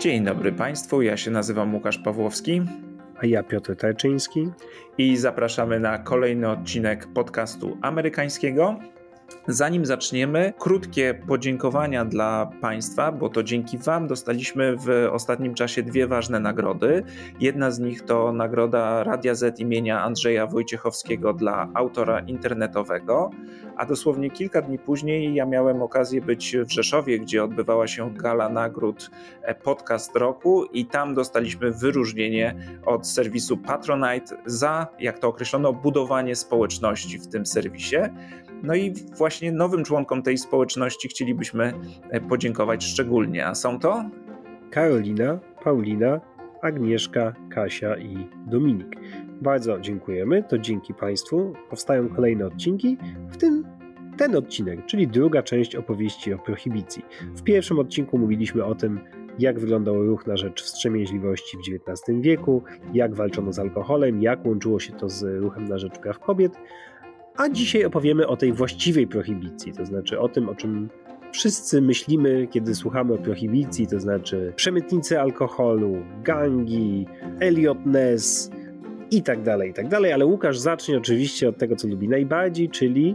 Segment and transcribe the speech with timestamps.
[0.00, 2.62] Dzień dobry Państwu, ja się nazywam Łukasz Pawłowski.
[3.16, 4.48] A ja Piotr Tarczyński.
[4.98, 8.78] I zapraszamy na kolejny odcinek podcastu amerykańskiego.
[9.48, 16.06] Zanim zaczniemy, krótkie podziękowania dla Państwa, bo to dzięki Wam dostaliśmy w ostatnim czasie dwie
[16.06, 17.02] ważne nagrody.
[17.40, 23.30] Jedna z nich to nagroda Radia Z imienia Andrzeja Wojciechowskiego dla autora internetowego,
[23.76, 28.48] a dosłownie kilka dni później ja miałem okazję być w Rzeszowie, gdzie odbywała się gala
[28.48, 29.10] nagród
[29.42, 32.54] e, Podcast Roku i tam dostaliśmy wyróżnienie
[32.86, 37.96] od serwisu Patronite za, jak to określono, budowanie społeczności w tym serwisie.
[38.62, 41.72] No i właśnie nowym członkom tej społeczności chcielibyśmy
[42.10, 43.46] e, podziękować szczególnie.
[43.46, 44.04] A są to?
[44.70, 46.20] Karolina, Paulina,
[46.62, 48.96] Agnieszka, Kasia i Dominik.
[49.42, 50.42] Bardzo dziękujemy.
[50.42, 52.96] To dzięki Państwu powstają kolejne odcinki,
[53.30, 53.64] w tym
[54.16, 57.04] ten odcinek, czyli druga część opowieści o prohibicji.
[57.34, 59.00] W pierwszym odcinku mówiliśmy o tym,
[59.38, 62.62] jak wyglądał ruch na rzecz wstrzemięźliwości w XIX wieku,
[62.92, 66.52] jak walczono z alkoholem, jak łączyło się to z ruchem na rzecz praw kobiet,
[67.40, 70.88] a dzisiaj opowiemy o tej właściwej prohibicji, to znaczy o tym, o czym
[71.32, 77.06] wszyscy myślimy, kiedy słuchamy o prohibicji, to znaczy przemytnicy alkoholu, gangi,
[77.40, 78.50] Elliot Ness
[79.10, 80.12] i tak dalej, i tak dalej.
[80.12, 83.14] Ale Łukasz zacznie oczywiście od tego, co lubi najbardziej, czyli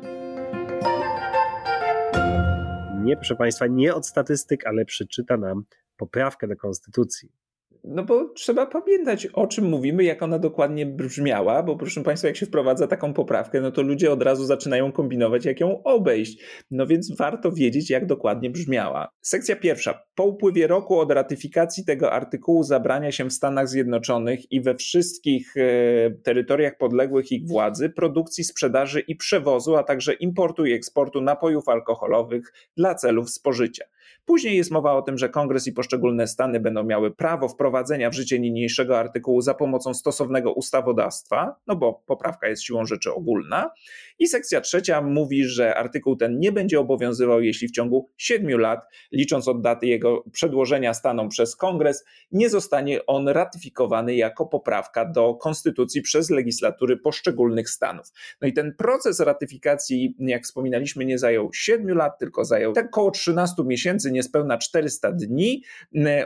[3.03, 5.64] nie, proszę Państwa, nie od statystyk, ale przeczyta nam
[5.98, 7.44] poprawkę do Konstytucji.
[7.88, 12.38] No bo trzeba pamiętać, o czym mówimy, jak ona dokładnie brzmiała, bo proszę Państwa, jak
[12.38, 16.44] się wprowadza taką poprawkę, no to ludzie od razu zaczynają kombinować, jak ją obejść.
[16.72, 19.09] No więc warto wiedzieć, jak dokładnie brzmiała.
[19.22, 20.03] Sekcja pierwsza.
[20.16, 25.58] Po upływie roku od ratyfikacji tego artykułu zabrania się w Stanach Zjednoczonych i we wszystkich
[25.58, 31.69] e, terytoriach podległych ich władzy produkcji, sprzedaży i przewozu, a także importu i eksportu napojów
[31.69, 33.86] alkoholowych dla celów spożycia.
[34.26, 38.14] Później jest mowa o tym, że kongres i poszczególne stany będą miały prawo wprowadzenia w
[38.14, 43.72] życie niniejszego artykułu za pomocą stosownego ustawodawstwa, no bo poprawka jest siłą rzeczy ogólna.
[44.20, 48.80] I sekcja trzecia mówi, że artykuł ten nie będzie obowiązywał, jeśli w ciągu siedmiu lat,
[49.12, 55.36] licząc od daty jego przedłożenia stanom przez kongres, nie zostanie on ratyfikowany jako poprawka do
[55.36, 58.08] konstytucji przez legislatury poszczególnych stanów.
[58.42, 63.12] No i ten proces ratyfikacji, jak wspominaliśmy, nie zajął siedmiu lat, tylko zajął tak około
[63.12, 65.64] 13 miesięcy, niespełna 400 dni.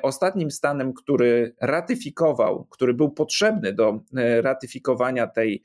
[0.02, 5.64] Ostatnim stanem, który ratyfikował, który był potrzebny do e, ratyfikowania tej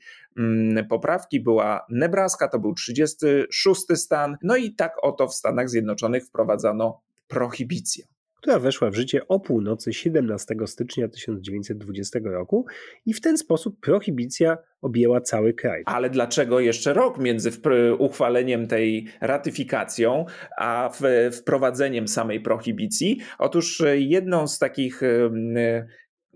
[0.89, 4.37] poprawki była Nebraska, to był 36 stan.
[4.43, 8.05] No i tak oto w Stanach Zjednoczonych wprowadzano prohibicję
[8.45, 12.65] która weszła w życie o północy 17 stycznia 1920 roku
[13.05, 15.83] i w ten sposób prohibicja objęła cały kraj.
[15.85, 17.49] Ale dlaczego jeszcze rok między
[17.99, 20.25] uchwaleniem tej ratyfikacją
[20.57, 20.89] a
[21.31, 23.19] wprowadzeniem samej prohibicji?
[23.39, 25.01] Otóż jedną z takich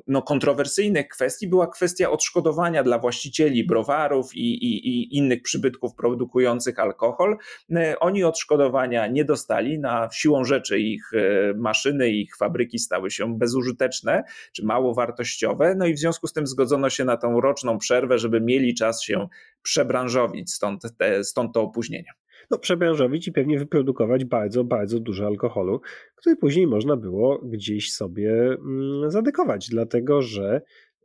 [0.08, 6.80] no, kontrowersyjnych kwestii była kwestia odszkodowania dla właścicieli browarów i, i, i, innych przybytków produkujących
[6.80, 7.38] alkohol.
[7.76, 13.38] E, oni odszkodowania nie dostali, na siłą rzeczy ich e, maszyny, ich fabryki stały się
[13.38, 17.78] bezużyteczne czy mało wartościowe, no i w związku z tym zgodzono się na tą roczną
[17.78, 19.28] przerwę, żeby mieli czas się
[19.62, 22.19] przebranżowić, stąd, te, stąd to opóźnienie
[22.52, 25.82] no, przebranżowić i pewnie wyprodukować bardzo, bardzo dużo alkoholu,
[26.16, 30.62] który później można było gdzieś sobie mm, zadekować, dlatego że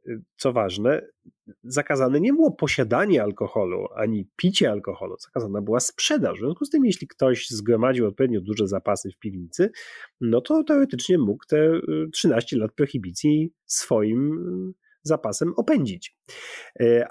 [0.09, 1.07] y, co ważne,
[1.65, 6.37] zakazane nie było posiadanie alkoholu ani picie alkoholu, zakazana była sprzedaż.
[6.37, 9.71] W związku z tym, jeśli ktoś zgromadził odpowiednio duże zapasy w piwnicy,
[10.21, 11.81] no to teoretycznie mógł te
[12.13, 14.33] 13 y, lat prohibicji swoim
[14.71, 16.17] y, zapasem opędzić.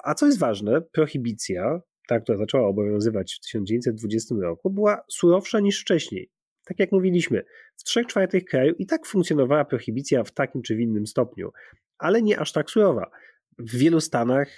[0.04, 5.82] A co jest ważne, prohibicja ta, która zaczęła obowiązywać w 1920 roku, była surowsza niż
[5.82, 6.30] wcześniej.
[6.66, 7.44] Tak jak mówiliśmy,
[7.76, 11.52] w trzech czwartych kraju i tak funkcjonowała prohibicja w takim czy w innym stopniu,
[11.98, 13.12] ale nie aż tak surowa.
[13.60, 14.50] W wielu stanach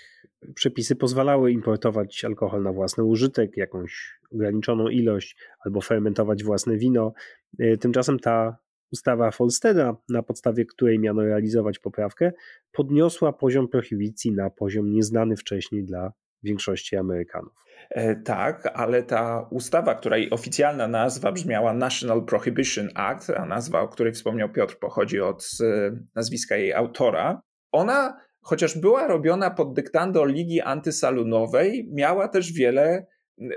[0.55, 7.13] przepisy pozwalały importować alkohol na własny użytek, jakąś ograniczoną ilość, albo fermentować własne wino.
[7.59, 8.57] E, tymczasem ta
[8.91, 12.31] ustawa Folsteda, na podstawie której miano realizować poprawkę,
[12.71, 16.13] podniosła poziom prohibicji na poziom nieznany wcześniej dla
[16.45, 17.53] większości Amerykanów.
[17.89, 23.87] E, tak, ale ta ustawa, której oficjalna nazwa brzmiała National Prohibition Act, a nazwa, o
[23.87, 30.25] której wspomniał Piotr, pochodzi od e, nazwiska jej autora, ona, chociaż była robiona pod dyktando
[30.25, 33.05] Ligi Antysalunowej, miała też wiele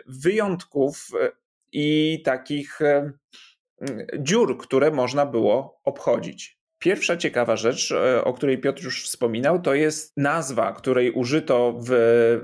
[0.07, 1.31] wyjątków e,
[1.73, 2.79] i takich
[4.19, 6.58] dziur, które można było obchodzić.
[6.79, 11.93] Pierwsza ciekawa rzecz, e, o której Piotr już wspominał, to jest nazwa, której użyto w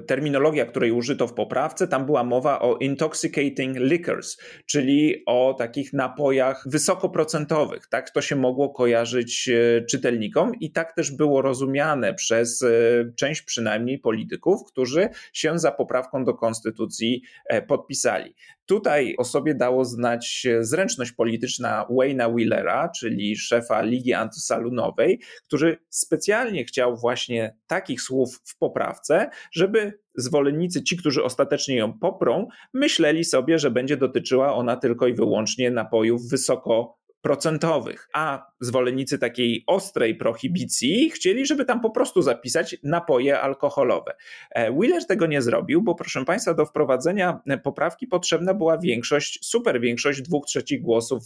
[0.06, 1.88] terminologia, której użyto w poprawce.
[1.88, 4.36] Tam była mowa o intoxicating liquors,
[4.66, 7.86] czyli o takich napojach wysokoprocentowych.
[7.86, 12.68] Tak to się mogło kojarzyć e, czytelnikom i tak też było rozumiane przez e,
[13.16, 17.22] część przynajmniej polityków, którzy się za poprawką do konstytucji
[17.68, 18.34] podpisali.
[18.66, 26.64] Tutaj o sobie dało znać zręczność polityczna Wayna Wheelera, czyli szefa Ligi Antysalunowej, który specjalnie
[26.64, 33.58] chciał właśnie takich słów w poprawce, żeby zwolennicy, ci, którzy ostatecznie ją poprą, myśleli sobie,
[33.58, 41.10] że będzie dotyczyła ona tylko i wyłącznie napojów wysoko procentowych, a zwolennicy takiej ostrej prohibicji
[41.10, 44.14] chcieli, żeby tam po prostu zapisać napoje alkoholowe.
[44.50, 49.80] E, Wheeler tego nie zrobił, bo proszę Państwa, do wprowadzenia poprawki potrzebna była większość, super
[49.80, 51.22] większość dwóch trzecich głosów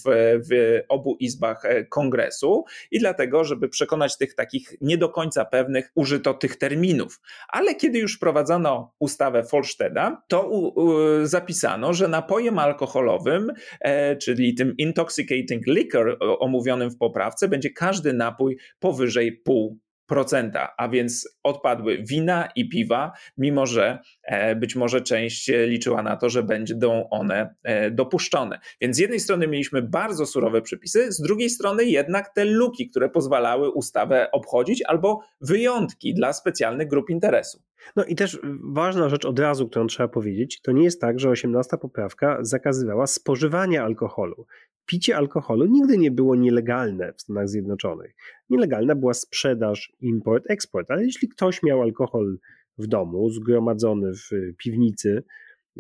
[0.51, 5.93] w obu izbach e, kongresu i dlatego, żeby przekonać tych takich nie do końca pewnych,
[5.95, 7.21] użyto tych terminów.
[7.49, 14.55] Ale kiedy już wprowadzono ustawę Folsteda, to u, u, zapisano, że napojem alkoholowym, e, czyli
[14.55, 19.79] tym intoxicating liquor omówionym w poprawce, będzie każdy napój powyżej pół
[20.09, 26.17] procenta, a więc odpadły wina i piwa, mimo że e, być może część liczyła na
[26.17, 28.59] to, że będą one e, dopuszczone.
[28.81, 33.09] Więc z jednej strony mieliśmy bardzo surowe przepisy, z drugiej strony jednak te luki, które
[33.11, 37.63] pozwalały ustawę obchodzić, albo wyjątki dla specjalnych grup interesu.
[37.97, 41.31] No i też ważna rzecz od razu, którą trzeba powiedzieć, to nie jest tak, że
[41.31, 44.47] 18 poprawka zakazywała spożywania alkoholu.
[44.87, 48.15] Picie alkoholu nigdy nie było nielegalne w Stanach Zjednoczonych.
[48.51, 52.39] Nielegalna była sprzedaż, import, eksport, ale jeśli ktoś miał alkohol
[52.79, 55.25] w domu, zgromadzony w piwnicy,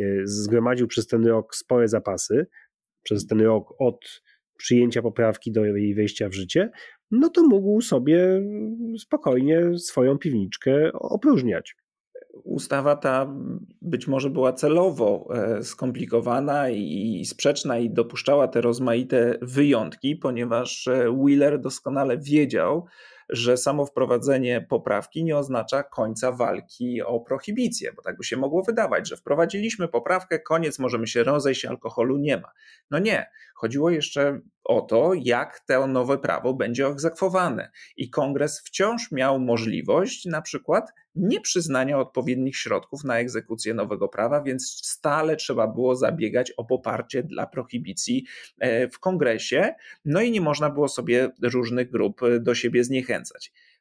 [0.00, 2.46] e, zgromadził przez ten rok spore zapasy,
[3.02, 4.22] przez ten rok od
[4.56, 6.70] przyjęcia poprawki do jej wejścia w życie,
[7.10, 8.42] no to mógł sobie
[8.98, 11.76] spokojnie swoją piwniczkę opróżniać
[12.44, 13.34] ustawa ta
[13.82, 21.16] być może była celowo e, skomplikowana i sprzeczna i dopuszczała te rozmaite wyjątki, ponieważ e,
[21.24, 22.86] Wheeler doskonale wiedział,
[23.28, 28.62] że samo wprowadzenie poprawki nie oznacza końca walki o prohibicję, bo tak by się mogło
[28.62, 32.52] wydawać, że wprowadziliśmy poprawkę, koniec, możemy się rozejść, alkoholu nie ma.
[32.90, 37.70] No nie, chodziło jeszcze o to, jak to nowe prawo będzie egzekwowane.
[37.96, 44.80] I kongres wciąż miał możliwość na przykład nieprzyznania odpowiednich środków na egzekucję nowego prawa, więc
[44.84, 48.26] stale trzeba było zabiegać o poparcie dla prohibicji
[48.58, 53.17] e, w kongresie, no i nie można było sobie różnych grup do siebie zniechęcać.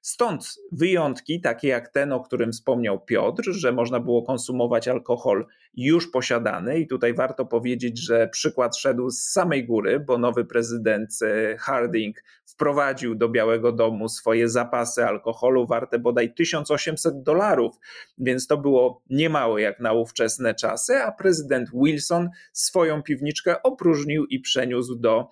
[0.01, 6.11] Stąd wyjątki, takie jak ten, o którym wspomniał Piotr, że można było konsumować alkohol już
[6.11, 11.57] posiadany, i tutaj warto powiedzieć, że przykład szedł z samej góry, bo nowy prezydent e,
[11.57, 17.75] Harding wprowadził do Białego Domu swoje zapasy alkoholu warte bodaj 1800 dolarów,
[18.17, 24.39] więc to było niemało jak na ówczesne czasy, a prezydent Wilson swoją piwniczkę opróżnił i
[24.39, 25.29] przeniósł do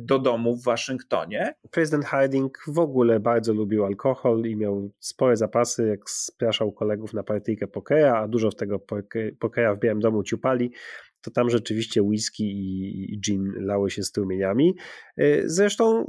[0.00, 1.54] do domu w Waszyngtonie.
[1.70, 7.22] Prezydent Harding w ogóle bardzo lubił alkohol i miał spore zapasy, jak spraszał kolegów na
[7.22, 8.80] partyjkę pokera, a dużo w tego
[9.38, 10.72] pokera w Białym Domu ciupali,
[11.20, 12.44] to tam rzeczywiście whisky
[13.14, 14.76] i gin lały się strumieniami.
[15.16, 16.06] E, zresztą e,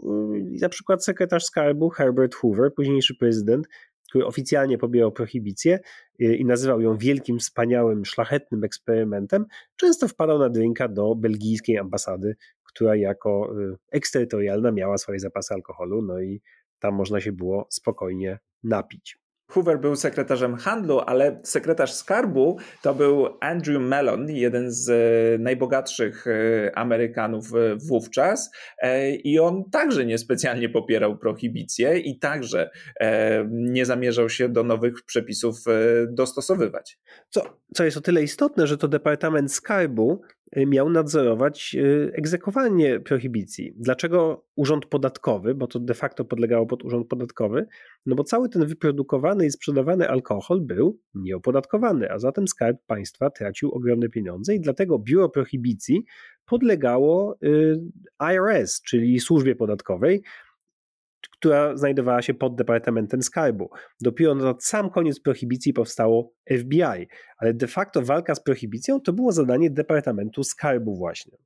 [0.62, 3.68] na przykład sekretarz skarbu Herbert Hoover, późniejszy prezydent,
[4.10, 5.80] który oficjalnie pobierał prohibicję
[6.19, 9.45] i nazywał ją wielkim, wspaniałym, szlachetnym eksperymentem,
[9.75, 12.36] często wpadał na drinka do belgijskiej ambasady
[12.73, 16.42] która jako y, eksterytorialna miała swoje zapasy alkoholu, no i
[16.80, 19.21] tam można się było spokojnie napić.
[19.51, 26.28] Hoover był sekretarzem handlu, ale sekretarz skarbu to był Andrew Mellon, jeden z e, najbogatszych
[26.28, 26.31] e,
[26.78, 28.51] Amerykanów e, wówczas.
[29.23, 32.69] I on także niespecjalnie popierał prohibicję i także
[33.49, 35.57] nie zamierzał się do nowych przepisów
[36.09, 36.99] dostosowywać.
[37.30, 42.99] Co, co jest o tyle istotne, że to Departament Skarbu Y, miał nadzorować y, egzekwowanie
[42.99, 43.73] prohibicji.
[43.77, 47.67] Dlaczego urząd podatkowy, bo to de facto podlegało pod urząd podatkowy?
[48.05, 53.71] No bo cały ten wyprodukowany i sprzedawany alkohol był nieopodatkowany, a zatem skarb państwa tracił
[53.71, 56.05] ogromne pieniądze i dlatego biuro prohibicji
[56.45, 57.81] podlegało y,
[58.33, 60.23] IRS, czyli służbie podatkowej,
[61.42, 63.69] która znajdowała się pod Departamentem Skarbu.
[64.02, 67.07] Dopiero na sam koniec prohibicji powstało FBI,
[67.38, 71.38] ale de facto walka z prohibicją to było zadanie Departamentu Skarbu właśnie.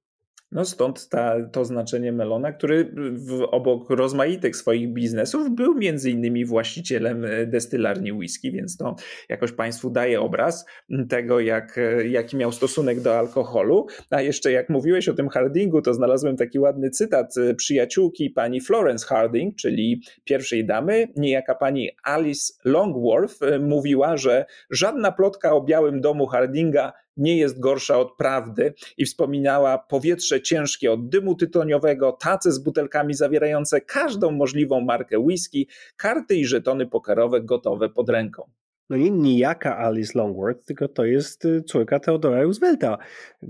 [0.51, 6.45] No stąd ta, to znaczenie Melona, który w, obok rozmaitych swoich biznesów był między innymi
[6.45, 8.95] właścicielem e, destylarni whisky, więc to
[9.29, 10.65] jakoś Państwu daje obraz
[11.09, 13.87] tego, jak, e, jaki miał stosunek do alkoholu.
[14.09, 18.61] A jeszcze jak mówiłeś o tym Hardingu, to znalazłem taki ładny cytat e, przyjaciółki pani
[18.61, 26.01] Florence Harding, czyli pierwszej damy, niejaka pani Alice Longworth mówiła, że żadna plotka o Białym
[26.01, 32.51] Domu Hardinga nie jest gorsza od prawdy i wspominała powietrze ciężkie od dymu tytoniowego, tace
[32.51, 35.67] z butelkami zawierające każdą możliwą markę whisky,
[35.97, 38.49] karty i żetony pokerowe gotowe pod ręką.
[38.89, 42.97] No nie nijaka Alice Longworth, tylko to jest y, córka Theodora Roosevelta.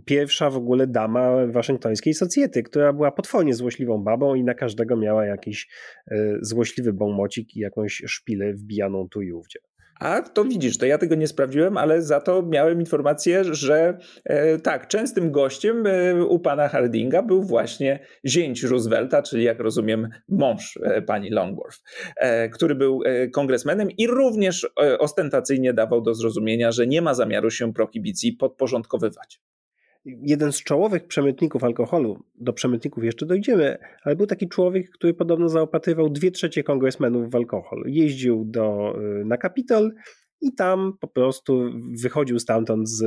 [0.06, 5.26] Pierwsza w ogóle dama waszyngtońskiej socjety, która była potwornie złośliwą babą i na każdego miała
[5.26, 5.70] jakiś
[6.12, 9.60] y, złośliwy bombocik i jakąś szpilę wbijaną tu i ówdzie.
[10.00, 14.60] A to widzisz, to ja tego nie sprawdziłem, ale za to miałem informację, że e,
[14.60, 20.80] tak, częstym gościem e, u pana Hardinga był właśnie zięć Roosevelta, czyli jak rozumiem mąż
[20.84, 21.80] e, pani Longworth,
[22.18, 27.14] e, który był e, kongresmenem i również e, ostentacyjnie dawał do zrozumienia, że nie ma
[27.14, 29.42] zamiaru się prohibicji podporządkowywać
[30.06, 35.50] jeden z czołowych przemytników alkoholu, do przemytników jeszcze dojdziemy, ale był taki człowiek, który podobno
[35.50, 37.84] zaopatrywał dwie trzecie kongresmenów w alkohol.
[37.86, 39.94] Jeździł do, y, na Kapitol
[40.42, 41.70] i tam po prostu
[42.02, 43.04] wychodził stamtąd z,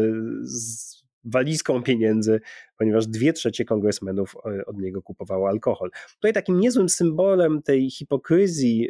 [0.51, 2.41] z walizką pieniędzy,
[2.79, 5.91] ponieważ dwie trzecie kongresmenów e, od niego kupowało alkohol.
[6.15, 8.89] Tutaj takim niezłym symbolem tej hipokryzji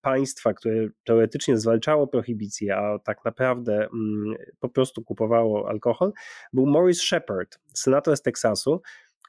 [0.00, 6.12] państwa, które teoretycznie zwalczało prohibicję, a tak naprawdę mm, po prostu kupowało alkohol,
[6.52, 8.80] był Maurice Shepard, senator z Teksasu,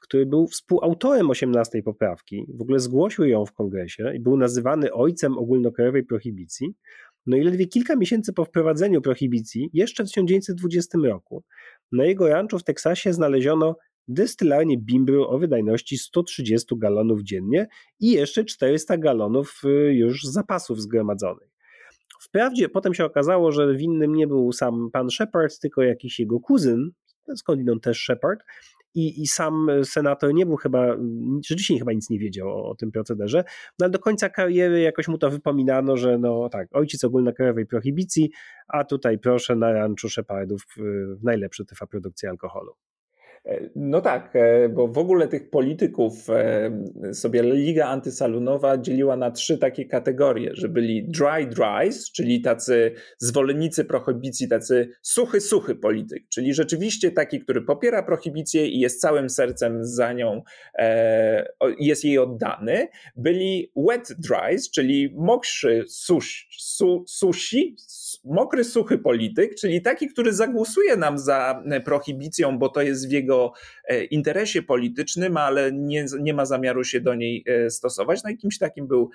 [0.04, 5.38] który był współautorem 18 poprawki, w ogóle zgłosił ją w kongresie i był nazywany ojcem
[5.38, 6.74] ogólnokrajowej prohibicji.
[7.26, 11.44] No i ledwie kilka miesięcy po wprowadzeniu prohibicji, jeszcze w 1920 roku,
[11.92, 13.76] na jego ranczu w Teksasie znaleziono
[14.08, 17.66] destylarnię bimbru o wydajności 130 galonów dziennie
[18.00, 21.48] i jeszcze 400 galonów y, już zapasów zgromadzonych.
[22.20, 26.90] Wprawdzie potem się okazało, że winnym nie był sam pan Shepard, tylko jakiś jego kuzyn,
[27.36, 28.40] skądinąd też Shepard,
[28.94, 30.96] i, i sam senator nie był chyba,
[31.48, 33.44] rzeczywiście chyba nic nie wiedział o, o, tym procederze,
[33.78, 38.30] no ale do końca kariery jakoś mu to wypominano, że no tak, ojciec ogólnokrajowej prohibicji,
[38.68, 42.74] a tutaj proszę na ranczu Shepardów w najlepsze tyfa produkcji alkoholu.
[43.76, 49.58] No tak, e, bo w ogóle tych polityków e, sobie Liga Antysalunowa dzieliła na trzy
[49.58, 56.54] takie kategorie, że byli dry dries, czyli tacy zwolennicy prohibicji, tacy suchy, suchy polityk, czyli
[56.54, 60.42] rzeczywiście taki, który popiera prohibicję i jest całym sercem za nią,
[60.78, 61.46] e,
[61.78, 62.88] jest jej oddany.
[63.16, 67.76] Byli wet dries, czyli mokrzy susi, su, susi
[68.24, 73.12] mokry, suchy polityk, czyli taki, który zagłosuje nam za e, prohibicją, bo to jest w
[73.12, 73.33] jego
[73.88, 78.24] e, interesie politycznym, ale nie, nie ma zamiaru się do niej e, stosować.
[78.24, 79.10] No i kimś takim był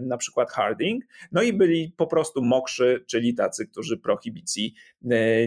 [0.00, 1.04] na przykład Harding.
[1.32, 4.74] No i byli po prostu mokrzy, czyli tacy, którzy prohibicji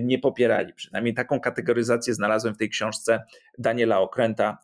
[0.01, 0.73] nie popierali.
[0.73, 3.23] Przynajmniej taką kategoryzację znalazłem w tej książce
[3.57, 4.57] Daniela Okręta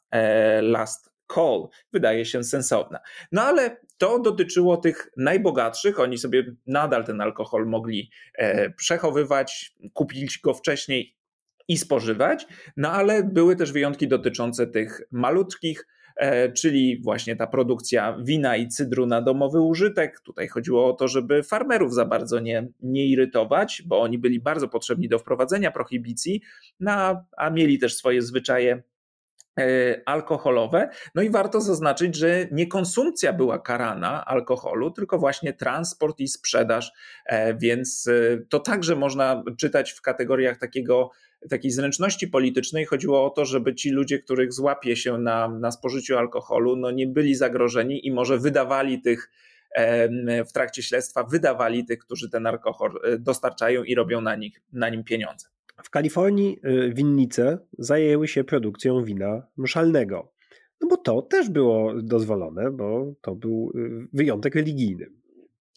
[0.61, 2.99] Last call wydaje się sensowna.
[3.31, 10.39] No ale to dotyczyło tych najbogatszych, oni sobie nadal ten alkohol mogli e, przechowywać, kupić
[10.39, 11.15] go wcześniej
[11.67, 18.17] i spożywać, no ale były też wyjątki dotyczące tych malutkich, e, czyli właśnie ta produkcja
[18.23, 20.19] wina i cydru na domowy użytek.
[20.19, 24.67] Tutaj chodziło o to, żeby farmerów za bardzo nie, nie irytować, bo oni byli bardzo
[24.67, 26.41] potrzebni do wprowadzenia prohibicji,
[26.79, 28.83] no, a mieli też swoje zwyczaje
[30.05, 30.89] alkoholowe.
[31.15, 36.91] No i warto zaznaczyć, że nie konsumpcja była karana alkoholu, tylko właśnie transport i sprzedaż,
[37.25, 41.09] e, więc e, to także można czytać w kategoriach takiego
[41.49, 46.17] takiej zręczności politycznej chodziło o to, żeby ci ludzie, których złapie się na, na spożyciu
[46.17, 49.31] alkoholu, no nie byli zagrożeni i może wydawali tych
[50.49, 55.03] w trakcie śledztwa, wydawali tych, którzy ten alkohol dostarczają i robią na, nich, na nim
[55.03, 55.47] pieniądze.
[55.83, 60.31] W Kalifornii y, winnice zajęły się produkcją wina mszalnego.
[60.81, 65.05] No bo to też było dozwolone, bo to był y, wyjątek religijny.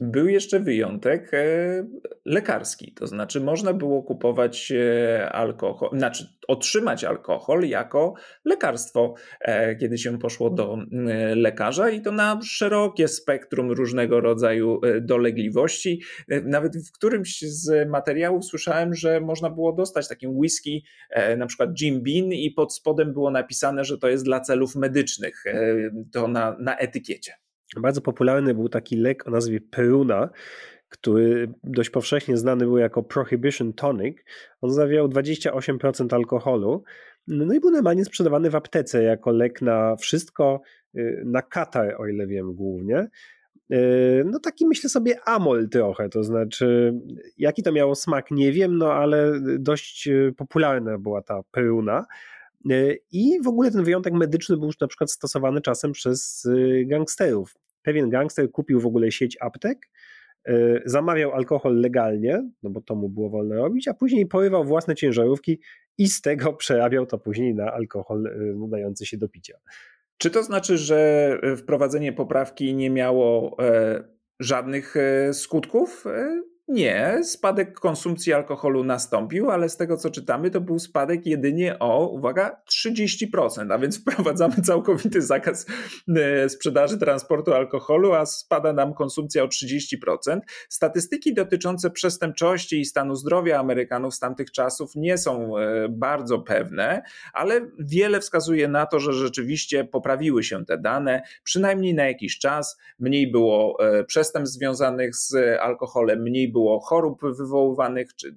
[0.01, 1.87] Był jeszcze wyjątek e,
[2.25, 8.15] lekarski, to znaczy można było kupować e, alkohol, znaczy otrzymać alkohol jako
[8.45, 10.79] lekarstwo, e, kiedy się poszło do
[11.35, 16.03] lekarza i to na szerokie spektrum różnego rodzaju dolegliwości.
[16.45, 20.85] Nawet w którymś z materiałów słyszałem, że można było dostać takim whisky,
[21.37, 25.45] na przykład Jim Bean i pod spodem było napisane, że to jest dla celów medycznych,
[26.13, 27.33] to na, na etykiecie.
[27.77, 30.31] Bardzo popularny był taki lek o nazwie Peruna,
[30.89, 34.19] który dość powszechnie znany był jako Prohibition Tonic.
[34.61, 36.83] On zawierał 28% alkoholu.
[37.27, 40.61] No i był normalnie sprzedawany w aptece jako lek na wszystko,
[41.25, 43.09] na katar, o ile wiem głównie.
[44.25, 46.95] No taki myślę sobie amol trochę, to znaczy
[47.39, 52.07] jaki to miało smak nie wiem, no ale dość popularna była ta peruna.
[53.13, 56.49] I w ogóle ten wyjątek medyczny był już na przykład stosowany czasem przez
[56.87, 57.55] gangsterów.
[57.83, 59.91] Pewien gangster kupił w ogóle sieć aptek,
[60.85, 65.61] zamawiał alkohol legalnie, no bo to mu było wolno robić, a później porywał własne ciężarówki
[65.99, 69.59] i z tego przerabiał to później na alkohol nadający się do picia.
[70.19, 74.05] Czy to znaczy, że wprowadzenie poprawki nie miało e,
[74.41, 76.05] żadnych e, skutków?
[76.69, 82.09] Nie, spadek konsumpcji alkoholu nastąpił, ale z tego co czytamy, to był spadek jedynie o,
[82.09, 85.67] uwaga, 30%, a więc wprowadzamy całkowity zakaz
[86.17, 90.39] e, sprzedaży transportu alkoholu, a spada nam konsumpcja o 30%.
[90.69, 97.03] Statystyki dotyczące przestępczości i stanu zdrowia Amerykanów z tamtych czasów nie są e, bardzo pewne,
[97.33, 102.79] ale wiele wskazuje na to, że rzeczywiście poprawiły się te dane, przynajmniej na jakiś czas.
[102.99, 108.35] Mniej było e, przestępstw związanych z alkoholem, mniej było było chorób wywoływanych, czy y,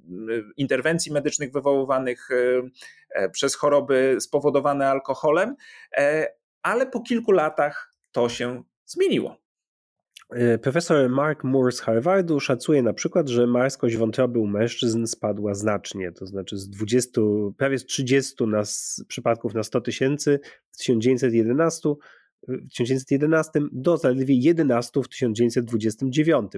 [0.58, 2.62] interwencji medycznych wywoływanych y,
[3.10, 5.56] e, przez choroby spowodowane alkoholem,
[5.98, 6.28] e,
[6.62, 9.38] ale po kilku latach to się zmieniło.
[10.30, 15.54] E, profesor Mark Moore z Harvardu szacuje na przykład, że marskość wątroby u mężczyzn spadła
[15.54, 17.22] znacznie, to znaczy z 20,
[17.58, 18.63] prawie z 30 na,
[19.08, 20.40] przypadków na 100 tysięcy
[20.72, 21.90] w 1911
[22.48, 26.52] w 1911 do zaledwie 11 w 1929.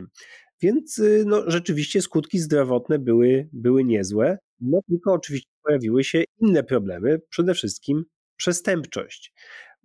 [0.61, 6.63] Więc y, no, rzeczywiście skutki zdrowotne były, były niezłe, no tylko oczywiście pojawiły się inne
[6.63, 9.33] problemy, przede wszystkim przestępczość.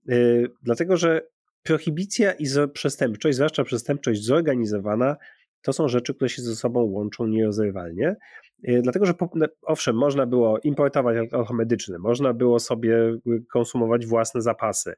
[0.07, 1.23] Yy, dlatego, że
[1.63, 5.17] prohibicja i przestępczość, zwłaszcza przestępczość zorganizowana,
[5.63, 8.17] to są rzeczy, które się ze sobą łączą nierozerwalnie.
[8.63, 9.15] Yy, dlatego, że
[9.63, 14.95] owszem, można było importować alkohol medyczny, można było sobie y, konsumować własne zapasy,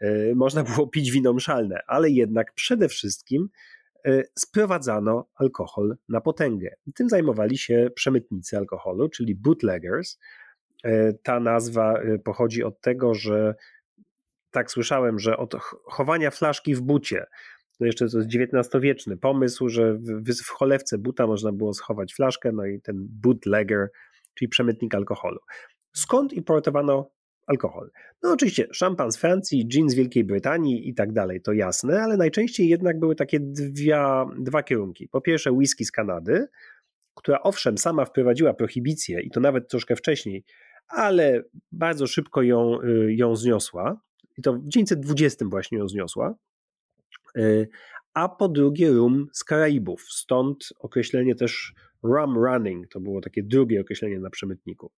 [0.00, 3.48] yy, można było pić wino mszalne, ale jednak przede wszystkim
[4.38, 6.74] sprowadzano alkohol na potęgę.
[6.94, 10.18] Tym zajmowali się przemytnicy alkoholu, czyli bootleggers.
[11.22, 13.54] Ta nazwa pochodzi od tego, że
[14.50, 15.54] tak słyszałem, że od
[15.84, 17.26] chowania flaszki w bucie,
[17.78, 22.52] to jeszcze to jest XIX-wieczny pomysł, że w, w cholewce buta można było schować flaszkę,
[22.52, 23.88] no i ten bootlegger,
[24.34, 25.38] czyli przemytnik alkoholu.
[25.92, 27.10] Skąd importowano
[27.46, 27.90] alkohol.
[28.22, 32.16] No oczywiście szampan z Francji, gin z Wielkiej Brytanii i tak dalej, to jasne, ale
[32.16, 35.08] najczęściej jednak były takie dwa, dwa kierunki.
[35.08, 36.46] Po pierwsze whisky z Kanady,
[37.14, 40.44] która owszem sama wprowadziła prohibicję i to nawet troszkę wcześniej,
[40.88, 44.00] ale bardzo szybko ją, y, ją zniosła
[44.38, 46.34] i to w 1920 właśnie ją zniosła,
[48.14, 53.80] a po drugie rum z Karaibów, stąd określenie też rum running, to było takie drugie
[53.80, 54.90] określenie na przemytniku.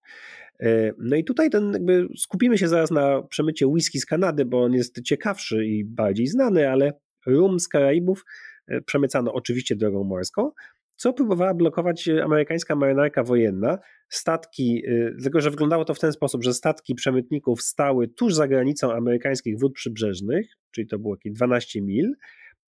[0.61, 4.63] E, no i tutaj ten jakby skupimy się zaraz na przemycie whisky z Kanady, bo
[4.63, 6.93] on jest ciekawszy i bardziej znany, ale
[7.27, 8.25] rum z Karaibów
[8.67, 10.53] e, przemycano oczywiście drogą morską,
[10.97, 13.79] co próbowała blokować amerykańska marynarka wojenna.
[14.09, 18.49] Statki, e, dlatego że wyglądało to w ten sposób, że statki przemytników stały tuż za
[18.49, 22.13] granicą amerykańskich wód przybrzeżnych, czyli to było jakieś 12 mil,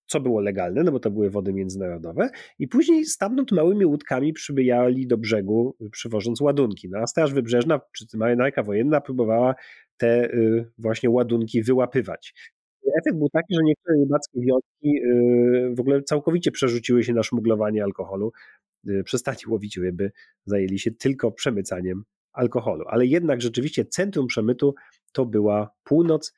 [0.07, 5.07] co było legalne, no bo to były wody międzynarodowe, i później stamtąd małymi łódkami przybijali
[5.07, 6.89] do brzegu, przywożąc ładunki.
[6.91, 9.55] No a Straż Wybrzeżna, czy marynarka wojenna próbowała
[9.97, 10.29] te
[10.79, 12.35] właśnie ładunki wyłapywać.
[13.01, 17.85] Efekt był taki, że niektóre rybackie wioski y, w ogóle całkowicie przerzuciły się na szmuglowanie
[17.85, 18.33] alkoholu,
[18.89, 20.11] y, przestali łowić ryby,
[20.45, 22.85] zajęli się tylko przemycaniem alkoholu.
[22.89, 24.75] Ale jednak rzeczywiście centrum przemytu
[25.13, 26.35] to była północ.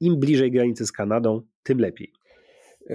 [0.00, 2.12] Im bliżej granicy z Kanadą, tym lepiej.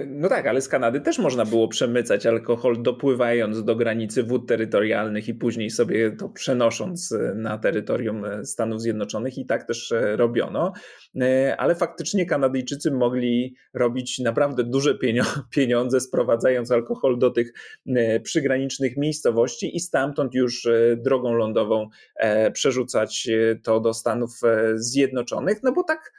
[0.06, 5.28] No tak, ale z Kanady też można było przemycać alkohol dopływając do granicy wód terytorialnych
[5.28, 10.16] i później sobie to przenosząc e, na terytorium e, Stanów Zjednoczonych i tak też e,
[10.16, 10.72] robiono.
[11.58, 14.98] Ale faktycznie Kanadyjczycy mogli robić naprawdę duże
[15.54, 17.52] pieniądze sprowadzając alkohol do tych
[18.22, 21.88] przygranicznych miejscowości i stamtąd już drogą lądową
[22.52, 23.28] przerzucać
[23.62, 24.30] to do Stanów
[24.74, 26.12] Zjednoczonych, no bo tak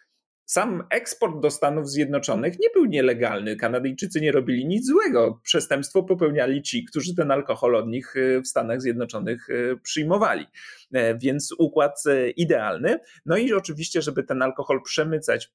[0.45, 3.55] sam eksport do Stanów Zjednoczonych nie był nielegalny.
[3.55, 5.39] Kanadyjczycy nie robili nic złego.
[5.43, 10.45] Przestępstwo popełniali ci, którzy ten alkohol od nich y, w Stanach Zjednoczonych y, przyjmowali.
[10.93, 12.99] E, więc układ y, idealny.
[13.25, 15.51] No i oczywiście, żeby ten alkohol przemycać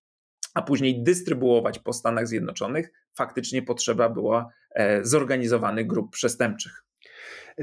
[0.54, 6.87] a później dystrybuować po Stanach Zjednoczonych, faktycznie potrzeba była e, zorganizowanych grup przestępczych.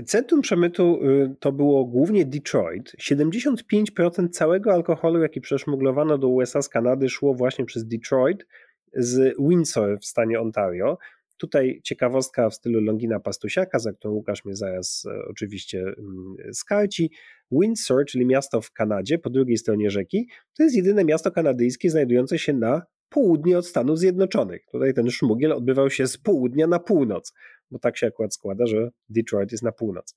[0.06, 2.92] Centrum przemytu y, to było głównie Detroit.
[3.02, 8.46] 75% całego alkoholu, jaki przeszmuglowano do USA z Kanady, szło właśnie przez Detroit
[8.94, 10.98] z Windsor w stanie Ontario.
[11.38, 17.12] Tutaj ciekawostka w stylu Longina Pastusiaka, za którą Łukasz mnie zaraz e, oczywiście mm, skarci.
[17.52, 22.40] Windsor, czyli miasto w Kanadzie po drugiej stronie rzeki, to jest jedyne miasto kanadyjskie znajdujące
[22.40, 24.66] się na południe od Stanów Zjednoczonych.
[24.72, 27.34] Tutaj ten szmugiel odbywał się z południa na północ,
[27.72, 30.16] bo tak się akurat składa, że Detroit jest na północ.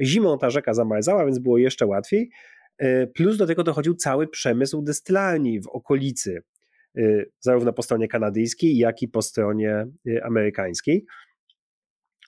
[0.00, 2.30] Zimą ta rzeka zamarzała, więc było jeszcze łatwiej.
[2.78, 6.42] E, plus do tego dochodził cały przemysł destylarni w okolicy,
[6.96, 7.02] e,
[7.40, 11.06] zarówno po stronie kanadyjskiej, jak i po stronie e, amerykańskiej.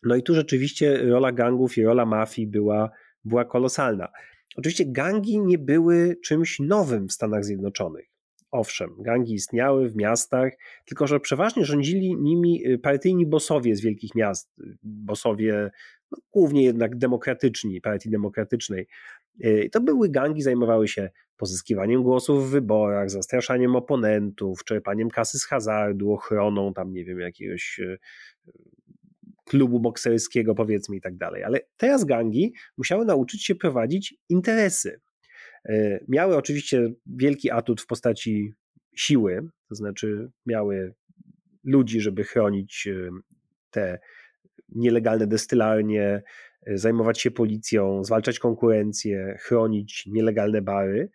[0.02, 2.90] No i tu rzeczywiście rola gangów i rola mafii była,
[3.24, 4.08] była kolosalna.
[4.56, 8.11] Oczywiście gangi nie były czymś nowym w Stanach Zjednoczonych.
[8.52, 10.52] Owszem, gangi istniały w miastach,
[10.84, 14.50] tylko że przeważnie rządzili nimi partyjni bosowie z wielkich miast,
[14.82, 15.70] bosowie
[16.10, 18.86] no, głównie jednak demokratyczni, partii demokratycznej.
[19.44, 25.46] Y, to były gangi, zajmowały się pozyskiwaniem głosów w wyborach, zastraszaniem oponentów, czerpaniem kasy z
[25.46, 27.98] hazardu, ochroną tam, nie wiem, jakiegoś y,
[29.44, 31.44] klubu bokserskiego, powiedzmy i tak dalej.
[31.44, 35.00] Ale teraz gangi musiały nauczyć się prowadzić interesy.
[35.70, 38.54] Y, miały oczywiście wielki atut w postaci
[38.96, 40.94] siły, to znaczy miały
[41.64, 42.88] ludzi, żeby chronić
[43.70, 43.98] te
[44.68, 46.22] nielegalne destylarnie,
[46.66, 51.10] zajmować się policją, zwalczać konkurencję, chronić nielegalne bary.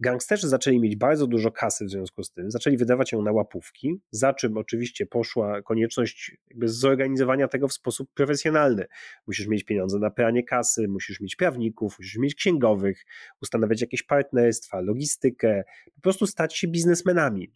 [0.00, 4.00] Gangsterzy zaczęli mieć bardzo dużo kasy w związku z tym, zaczęli wydawać ją na łapówki,
[4.10, 8.86] za czym oczywiście poszła konieczność zorganizowania tego w sposób profesjonalny.
[9.26, 13.04] Musisz mieć pieniądze na pranie kasy, musisz mieć prawników, musisz mieć księgowych,
[13.42, 17.52] ustanawiać jakieś partnerstwa, logistykę, po prostu stać się biznesmenami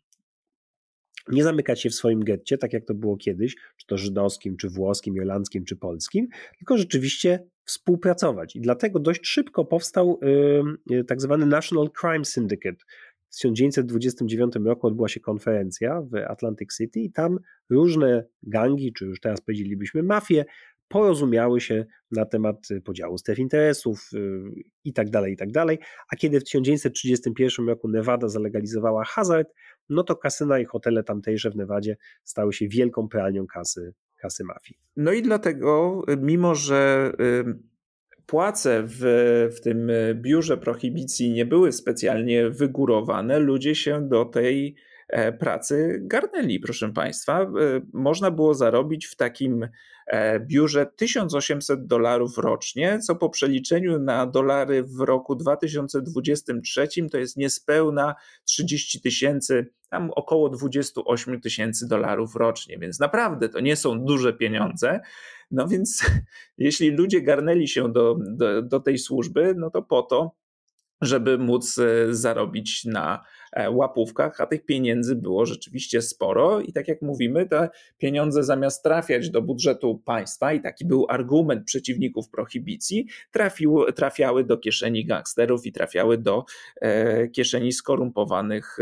[1.28, 4.68] nie zamykać się w swoim getcie, tak jak to było kiedyś, czy to żydowskim, czy
[4.68, 8.57] włoskim, irlandzkim, czy polskim, tylko rzeczywiście współpracować.
[8.57, 10.20] I dlatego dość szybko powstał
[10.90, 12.85] yy, tak zwany National Crime Syndicate.
[13.29, 17.38] W 1929 roku odbyła się konferencja w Atlantic City i tam
[17.70, 20.44] różne gangi, czy już teraz powiedzielibyśmy mafie,
[20.88, 24.42] porozumiały się na temat podziału stref interesów y,
[24.85, 25.79] i tak dalej, i tak dalej.
[26.12, 29.48] A kiedy w 1931 roku Nevada zalegalizowała hazard,
[29.88, 33.94] no to kasyna i hotele tamtejsze w Nevadzie stały się wielką pralnią kasy,
[34.26, 34.78] kasy mafii.
[34.96, 37.12] No i dlatego, mimo że
[38.26, 39.00] płace w,
[39.56, 44.76] w tym biurze prohibicji nie były specjalnie wygórowane, ludzie się do tej
[45.08, 47.50] e, pracy garnęli, proszę Państwa.
[47.92, 49.68] Można było zarobić w takim
[50.06, 57.36] E, biurze 1800 dolarów rocznie, co po przeliczeniu na dolary w roku 2023 to jest
[57.36, 64.32] niespełna 30 tysięcy, tam około 28 tysięcy dolarów rocznie, więc naprawdę to nie są duże
[64.32, 65.00] pieniądze.
[65.50, 66.02] No więc
[66.59, 70.37] jeśli ludzie garnęli się do, do, do tej służby, no to po to,
[71.00, 76.88] żeby móc e, zarobić na e, łapówkach, a tych pieniędzy było rzeczywiście sporo i tak
[76.88, 83.06] jak mówimy, te pieniądze zamiast trafiać do budżetu państwa i taki był argument przeciwników prohibicji,
[83.30, 86.44] trafiły, trafiały do kieszeni gangsterów i trafiały do
[86.80, 88.78] e, kieszeni skorumpowanych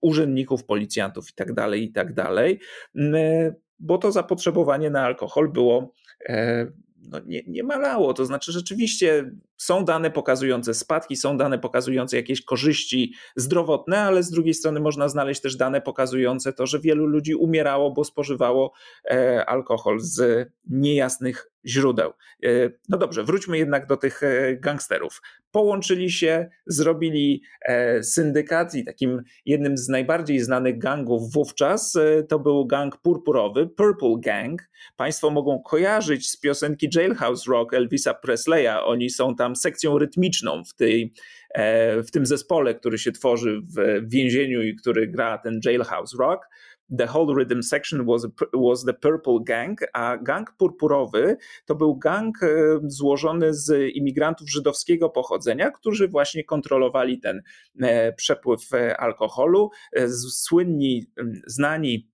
[0.00, 2.54] urzędników, policjantów itd., tak itd., tak
[3.80, 5.94] bo to zapotrzebowanie na alkohol było
[7.08, 8.14] no nie, nie malało.
[8.14, 14.30] To znaczy, rzeczywiście są dane pokazujące spadki, są dane pokazujące jakieś korzyści zdrowotne, ale z
[14.30, 18.72] drugiej strony można znaleźć też dane pokazujące to, że wielu ludzi umierało, bo spożywało
[19.10, 22.12] e, alkohol z niejasnych źródeł.
[22.44, 22.48] E,
[22.88, 25.22] no dobrze, wróćmy jednak do tych e, gangsterów.
[25.50, 27.42] Połączyli się, zrobili
[28.02, 34.62] syndykat i takim jednym z najbardziej znanych gangów wówczas to był gang purpurowy, Purple Gang.
[34.96, 38.84] Państwo mogą kojarzyć z piosenki Jailhouse Rock Elvisa Presleya.
[38.84, 41.12] Oni są tam sekcją rytmiczną w, tej,
[41.54, 46.48] e, w tym zespole, który się tworzy w więzieniu i który gra ten Jailhouse Rock.
[46.98, 52.42] The whole rhythm section was, was the Purple Gang, a gang purpurowy to był gang
[52.42, 52.48] e,
[52.82, 57.42] złożony z imigrantów żydowskiego pochodzenia, którzy właśnie kontrolowali ten
[57.80, 58.60] e, przepływ
[58.98, 59.70] alkoholu.
[60.30, 61.06] Słynni,
[61.46, 62.08] znani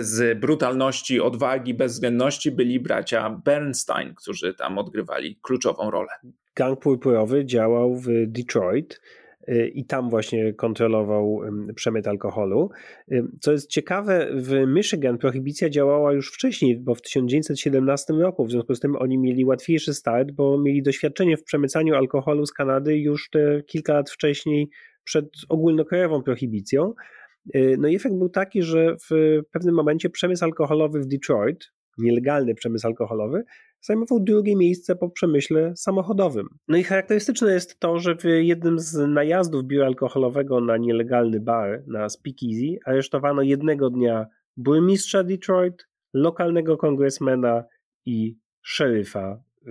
[0.00, 6.12] z brutalności, odwagi, bezwzględności byli bracia Bernstein, którzy tam odgrywali kluczową rolę.
[6.56, 9.00] Gang purpurowy działał w Detroit
[9.48, 11.40] y, i tam właśnie kontrolował
[11.74, 12.70] przemyt alkoholu.
[13.40, 18.74] Co jest ciekawe, w Michigan prohibicja działała już wcześniej, bo w 1917 roku, w związku
[18.74, 23.30] z tym oni mieli łatwiejszy start, bo mieli doświadczenie w przemycaniu alkoholu z Kanady już
[23.30, 24.68] te kilka lat wcześniej
[25.04, 26.94] przed ogólnokrajową prohibicją.
[27.56, 32.54] Y, no i efekt był taki, że w pewnym momencie przemysł alkoholowy w Detroit, nielegalny
[32.54, 33.44] przemysł alkoholowy,
[33.80, 36.48] zajmował drugie miejsce po przemyśle samochodowym.
[36.68, 41.82] No i charakterystyczne jest to, że w jednym z najazdów biura alkoholowego na nielegalny bar,
[41.86, 44.26] na Speakeasy, aresztowano jednego dnia
[44.56, 47.64] burmistrza Detroit, lokalnego kongresmena
[48.06, 49.70] i szeryfa y,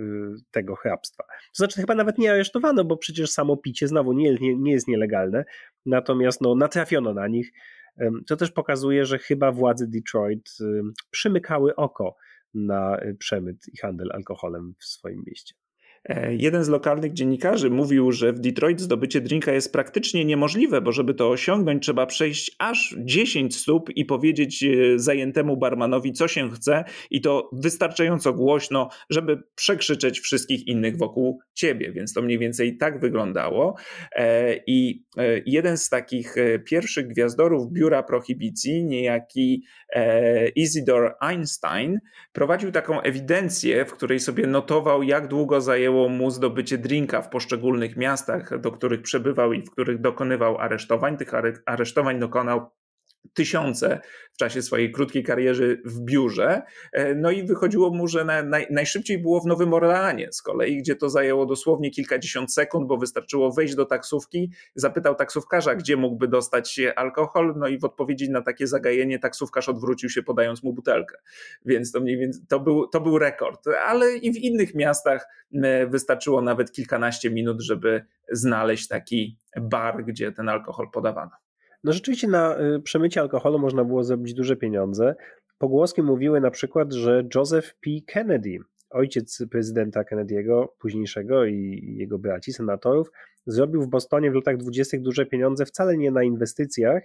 [0.50, 1.24] tego hrabstwa.
[1.24, 4.88] To znaczy chyba nawet nie aresztowano, bo przecież samo picie znowu nie, nie, nie jest
[4.88, 5.44] nielegalne,
[5.86, 7.52] natomiast no, natrafiono na nich.
[8.26, 10.50] To też pokazuje, że chyba władze Detroit
[11.10, 12.16] przymykały oko
[12.54, 15.54] na y, przemyt i handel alkoholem w swoim mieście.
[16.08, 20.92] E, jeden z lokalnych dziennikarzy mówił, że w Detroit zdobycie drinka jest praktycznie niemożliwe, bo
[20.92, 26.50] żeby to osiągnąć, trzeba przejść aż 10 stóp i powiedzieć e, zajętemu barmanowi, co się
[26.50, 31.92] chce, i to wystarczająco głośno, żeby przekrzyczeć wszystkich innych wokół ciebie.
[31.92, 33.74] Więc to mniej więcej tak wyglądało.
[34.16, 35.04] E, I
[35.46, 39.64] jeden z takich pierwszych gwiazdorów biura prohibicji, niejaki
[40.56, 41.98] Isidore Einstein,
[42.32, 47.28] prowadził taką ewidencję, w której sobie notował, jak długo zajęło zajęło mu zdobycie drinka w
[47.28, 51.16] poszczególnych miastach, do których przebywał i w których dokonywał aresztowań.
[51.16, 51.32] Tych
[51.66, 52.70] aresztowań dokonał
[53.32, 54.00] tysiące
[54.32, 56.62] w czasie swojej krótkiej kariery w biurze.
[56.92, 60.78] E, no i wychodziło mu, że na, naj, najszybciej było w Nowym Orleanie z kolei,
[60.78, 66.28] gdzie to zajęło dosłownie kilkadziesiąt sekund, bo wystarczyło wejść do taksówki, zapytał taksówkarza, gdzie mógłby
[66.28, 71.16] dostać alkohol, no i w odpowiedzi na takie zagajenie taksówkarz odwrócił się podając mu butelkę.
[71.64, 73.68] Więc to mniej więcej to był, to był rekord.
[73.86, 75.26] Ale i w innych miastach
[75.88, 81.43] wystarczyło nawet kilkanaście minut, żeby znaleźć taki bar, gdzie ten alkohol podawano.
[81.84, 85.14] No rzeczywiście na y, przemycie alkoholu można było zrobić duże pieniądze.
[85.58, 87.90] Pogłoski mówiły na przykład, że Joseph P.
[88.06, 88.58] Kennedy,
[88.90, 93.10] ojciec prezydenta Kennedy'ego późniejszego i jego braci, senatorów,
[93.46, 97.02] zrobił w Bostonie w latach dwudziestych duże pieniądze wcale nie na inwestycjach,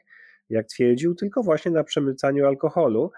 [0.49, 3.11] jak twierdził, tylko właśnie na przemycaniu alkoholu.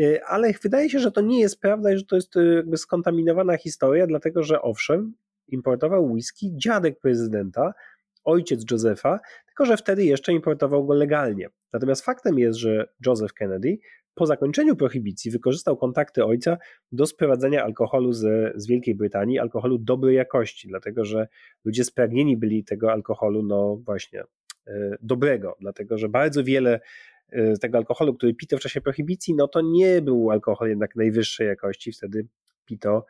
[0.00, 2.76] Y, ale wydaje się, że to nie jest prawda i że to jest y, jakby
[2.76, 5.14] skontaminowana historia, dlatego że owszem,
[5.48, 7.72] importował whisky dziadek prezydenta,
[8.24, 9.20] ojciec Josepha,
[9.54, 11.48] tylko że wtedy jeszcze importował go legalnie.
[11.72, 13.78] Natomiast faktem jest, że Joseph Kennedy
[14.14, 16.58] po zakończeniu prohibicji wykorzystał kontakty ojca
[16.92, 21.28] do sprowadzenia alkoholu z, z Wielkiej Brytanii, alkoholu dobrej jakości, dlatego że
[21.64, 24.22] ludzie spragnieni byli tego alkoholu, no właśnie,
[24.66, 26.80] e, dobrego, dlatego że bardzo wiele
[27.32, 31.46] e, tego alkoholu, który pito w czasie prohibicji, no to nie był alkohol jednak najwyższej
[31.46, 32.26] jakości, wtedy
[32.64, 33.06] pito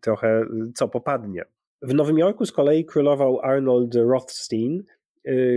[0.00, 1.44] trochę co popadnie.
[1.82, 4.95] W Nowym Jorku z kolei królował Arnold Rothstein, y,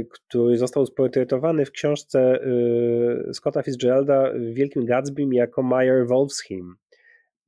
[0.10, 2.40] który został sportretowany w książce
[3.30, 6.76] y, Scotta Fitzgeralda Wielkim Gatsbym jako Meyer Wolfsheim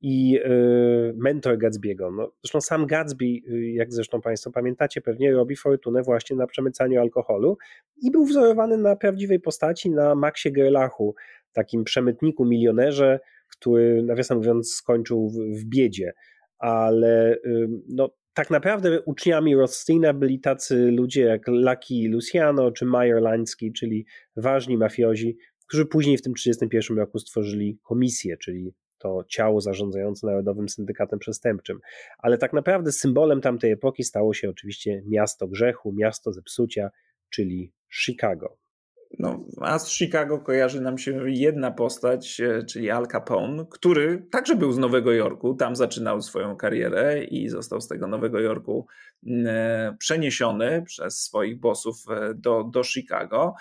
[0.00, 2.14] i y, mentor Gatsby'ego.
[2.16, 3.24] No, zresztą sam Gatsby,
[3.72, 7.58] jak zresztą Państwo pamiętacie, pewnie robi fortunę właśnie na przemycaniu alkoholu
[8.02, 11.14] i był wzorowany na prawdziwej postaci, na Maxie Gerlachu,
[11.52, 16.12] takim przemytniku, milionerze, który nawiasem mówiąc skończył w, w biedzie
[16.62, 17.36] ale
[17.88, 24.06] no, tak naprawdę uczniami Rothsteina byli tacy ludzie jak Lucky Luciano czy Meyer Lański, czyli
[24.36, 30.68] ważni mafiozi, którzy później w tym 1931 roku stworzyli komisję, czyli to ciało zarządzające Narodowym
[30.68, 31.78] Syndykatem Przestępczym.
[32.18, 36.90] Ale tak naprawdę symbolem tamtej epoki stało się oczywiście miasto grzechu, miasto zepsucia,
[37.30, 37.72] czyli
[38.04, 38.61] Chicago.
[39.18, 44.56] No, a z Chicago kojarzy nam się jedna postać, e, czyli Al Capone, który także
[44.56, 48.86] był z Nowego Jorku, tam zaczynał swoją karierę i został z tego Nowego Jorku
[49.26, 53.54] e, przeniesiony przez swoich bossów e, do, do Chicago.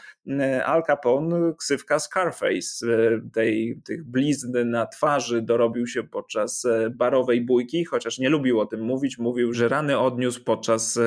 [0.65, 2.87] Al Capone, ksywka Scarface,
[3.33, 8.81] tej, tych blizn na twarzy dorobił się podczas barowej bójki, chociaż nie lubił o tym
[8.81, 9.17] mówić.
[9.17, 10.99] Mówił, że rany odniósł podczas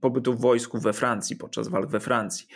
[0.00, 2.46] pobytu w wojsku we Francji, podczas walk we Francji.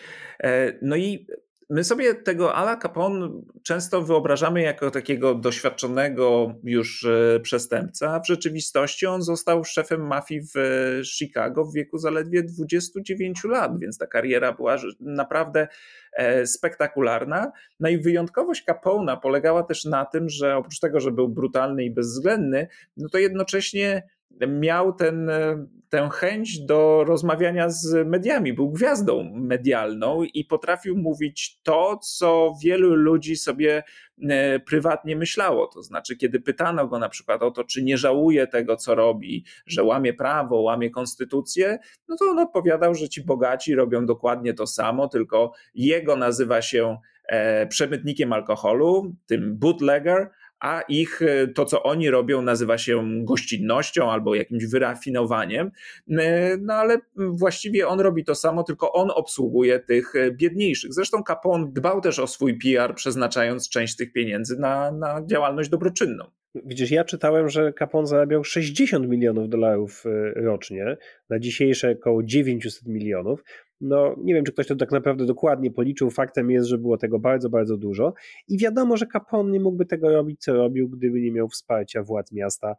[0.86, 1.26] No i
[1.70, 8.26] my sobie tego Ala Capone często wyobrażamy jako takiego doświadczonego już e, przestępca, a w
[8.26, 14.06] rzeczywistości on został szefem mafii w e, Chicago w wieku zaledwie 29 lat, więc ta
[14.06, 15.68] kariera była naprawdę
[16.12, 17.52] e, spektakularna.
[17.80, 21.90] No i wyjątkowość Capona polegała też na tym, że oprócz tego, że był brutalny i
[21.90, 24.02] bezwzględny, no to jednocześnie
[24.46, 31.60] miał ten, e, tę chęć do rozmawiania z mediami, był gwiazdą medialną i potrafił mówić
[31.62, 33.82] to, co wielu ludzi sobie
[34.22, 35.66] e, prywatnie myślało.
[35.66, 39.44] To znaczy, kiedy pytano go na przykład o to, czy nie żałuje tego, co robi,
[39.66, 44.66] że łamie prawo, łamie konstytucję, no to on odpowiadał, że ci bogaci robią dokładnie to
[44.66, 50.30] samo, tylko jego nazywa się e, przemytnikiem alkoholu, tym bootlegger,
[50.60, 55.70] a ich e, to, co oni robią, nazywa się gościnnością albo jakimś wyrafinowaniem.
[56.10, 60.94] E, no ale właściwie on robi to samo, tylko on obsługuje tych e, biedniejszych.
[60.94, 66.24] Zresztą Capone dbał też o swój PR, przeznaczając część tych pieniędzy na, na działalność dobroczynną.
[66.64, 70.04] Widzisz, ja czytałem, że Capone zarabiał 60 milionów dolarów
[70.36, 70.96] rocznie,
[71.30, 73.44] na dzisiejsze około 900 milionów.
[73.80, 76.10] No, nie wiem, czy ktoś to tak naprawdę dokładnie policzył.
[76.10, 78.14] Faktem jest, że było tego bardzo, bardzo dużo.
[78.48, 82.32] I wiadomo, że Capone nie mógłby tego robić, co robił, gdyby nie miał wsparcia władz
[82.32, 82.76] miasta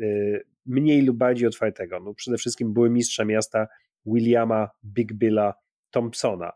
[0.00, 2.00] y, mniej lub bardziej otwartego.
[2.00, 3.66] No, przede wszystkim burmistrza miasta
[4.06, 5.54] Williama Big Billa
[5.90, 6.52] Thompsona.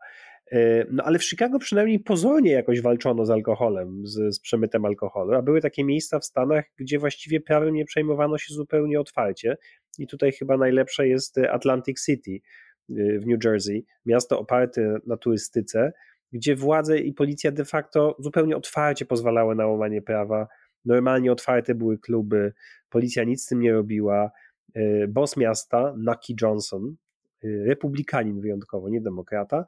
[0.52, 5.34] Y, no ale w Chicago przynajmniej pozornie jakoś walczono z alkoholem, z, z, przemytem alkoholu,
[5.34, 9.56] a były takie miejsca w Stanach, gdzie właściwie prawem nie przejmowano się zupełnie otwarcie.
[9.98, 12.40] I tutaj chyba najlepsze jest Atlantic City, Y,
[12.88, 15.92] w New Jersey, miasto oparte na turystyce,
[16.32, 20.48] gdzie władze i policja de facto zupełnie otwarcie pozwalały na łamanie prawa.
[20.84, 22.52] Normalnie otwarte były kluby,
[22.88, 24.30] policja nic z tym nie robiła.
[24.76, 26.96] Y, boss miasta, Nucky Johnson,
[27.44, 29.64] y, republikanin wyjątkowo, nie demokrata,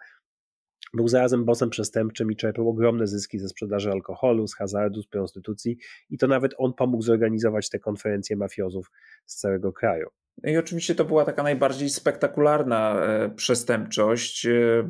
[0.95, 5.79] był zarazem bossem przestępczym i czerpał ogromne zyski ze sprzedaży alkoholu, z hazardu, z prostytucji
[6.11, 8.91] i to nawet on pomógł zorganizować te konferencje mafiozów
[9.27, 10.09] z całego kraju.
[10.43, 14.47] No I oczywiście to była taka najbardziej spektakularna e, przestępczość.
[14.47, 14.89] E,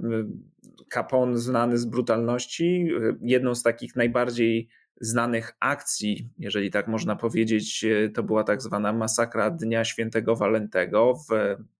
[0.94, 4.68] Capone znany z brutalności, e, jedną z takich najbardziej
[5.00, 11.28] znanych akcji, jeżeli tak można powiedzieć, to była tak zwana masakra Dnia Świętego Walentego, w,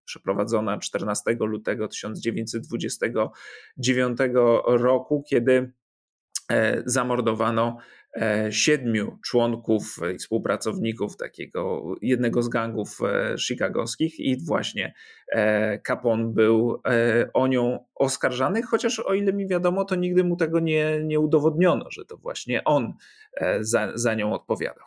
[0.04, 4.18] przeprowadzona 14 lutego 1929
[4.66, 5.72] roku, kiedy
[6.84, 7.80] zamordowano E,
[8.50, 14.94] siedmiu członków i współpracowników takiego jednego z gangów e, chicagowskich i właśnie
[15.32, 16.82] e, Capone był
[17.34, 21.90] o nią oskarżany, chociaż o ile mi wiadomo, to nigdy mu tego nie, nie udowodniono,
[21.90, 22.92] że to właśnie on
[23.60, 24.84] za, za nią odpowiadał.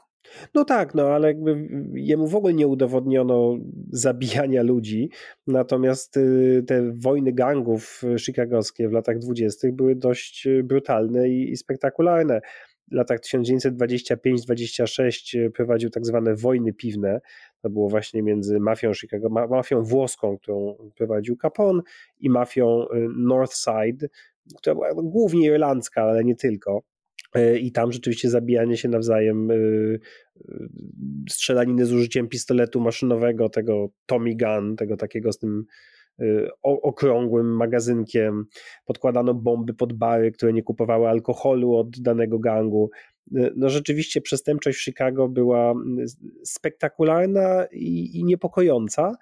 [0.53, 3.57] No tak, no ale jakby jemu w ogóle nie udowodniono
[3.91, 5.09] zabijania ludzi,
[5.47, 12.41] natomiast y, te wojny gangów chicagowskie w latach dwudziestych były dość brutalne i, i spektakularne
[12.91, 17.21] latach 1925-26 e, prowadził tak zwane wojny piwne.
[17.61, 21.81] To było właśnie między mafią Chicago, mafią włoską, którą prowadził Capone
[22.19, 24.07] i mafią e, Northside,
[24.57, 26.81] która była głównie irlandzka, ale nie tylko.
[27.35, 29.49] E, I tam rzeczywiście zabijanie się nawzajem,
[31.29, 35.65] strzelaniny z użyciem pistoletu maszynowego, tego Tommy Gun, tego takiego z tym
[36.63, 38.45] okrągłym magazynkiem,
[38.85, 42.89] podkładano bomby pod bary, które nie kupowały alkoholu od danego gangu.
[43.37, 45.75] Y, no rzeczywiście przestępczość w Chicago była y,
[46.43, 49.15] spektakularna i, i niepokojąca.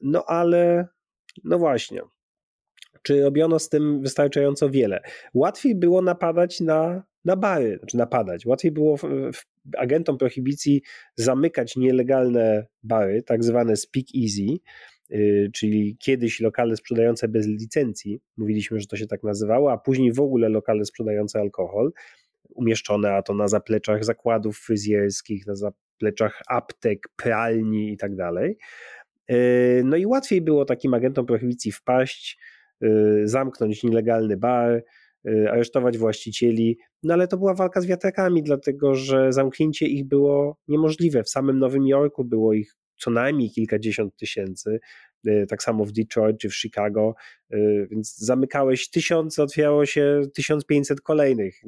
[0.00, 0.88] No ale,
[1.44, 2.00] no właśnie,
[3.02, 5.00] czy robiono z tym wystarczająco wiele?
[5.34, 8.46] Łatwiej było napadać na, na bary, znaczy napadać.
[8.46, 9.02] Łatwiej było w,
[9.34, 9.44] w
[9.78, 10.82] agentom prohibicji
[11.16, 14.93] zamykać nielegalne bary, tak zwane speak easy, Y,
[15.54, 20.20] czyli kiedyś lokale sprzedające bez licencji, mówiliśmy, że to się tak nazywało, a później w
[20.20, 21.92] ogóle lokale sprzedające alkohol,
[22.54, 28.58] umieszczone a to na zapleczach zakładów fryzjerskich, na zapleczach aptek, pralni i tak dalej.
[29.30, 32.38] Y, no i łatwiej było takim agentom prohibicji wpaść,
[32.82, 32.88] y,
[33.24, 34.84] zamknąć nielegalny bar,
[35.50, 41.22] aresztować właścicieli, no ale to była walka z wiatrakami, dlatego że zamknięcie ich było niemożliwe.
[41.22, 44.80] W samym Nowym Jorku było ich co najmniej kilkadziesiąt tysięcy,
[45.26, 47.14] y, tak samo w Detroit czy w Chicago,
[47.54, 51.60] y, więc zamykałeś tysiące, otwierało się 1500 kolejnych.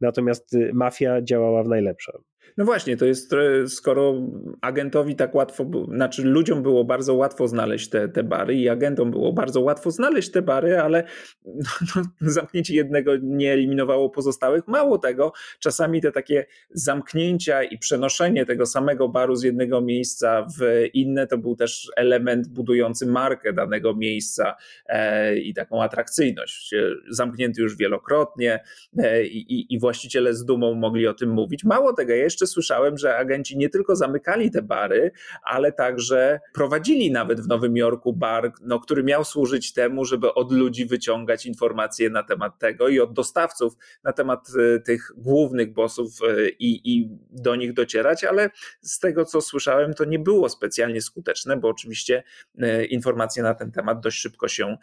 [0.00, 2.12] Natomiast y, mafia działała w najlepsze.
[2.56, 3.34] No właśnie, to jest,
[3.66, 4.14] skoro
[4.60, 9.32] agentowi tak łatwo, znaczy ludziom było bardzo łatwo znaleźć te, te bary i agentom było
[9.32, 11.04] bardzo łatwo znaleźć te bary, ale
[11.44, 14.68] no, no, zamknięcie jednego nie eliminowało pozostałych.
[14.68, 20.86] Mało tego, czasami te takie zamknięcia i przenoszenie tego samego baru z jednego miejsca w
[20.94, 26.74] inne to był też element budujący markę danego miejsca e, i taką atrakcyjność.
[27.10, 28.60] Zamknięty już wielokrotnie
[28.98, 31.64] e, i, i właściciele z dumą mogli o tym mówić.
[31.64, 35.10] Mało tego, jeszcze jeszcze słyszałem, że agenci nie tylko zamykali te bary,
[35.44, 40.52] ale także prowadzili nawet w Nowym Jorku bar, no, który miał służyć temu, żeby od
[40.52, 43.72] ludzi wyciągać informacje na temat tego i od dostawców
[44.04, 49.24] na temat e, tych głównych bossów e, i, i do nich docierać, ale z tego
[49.24, 52.22] co słyszałem, to nie było specjalnie skuteczne, bo oczywiście
[52.58, 54.76] e, informacje na ten temat dość szybko się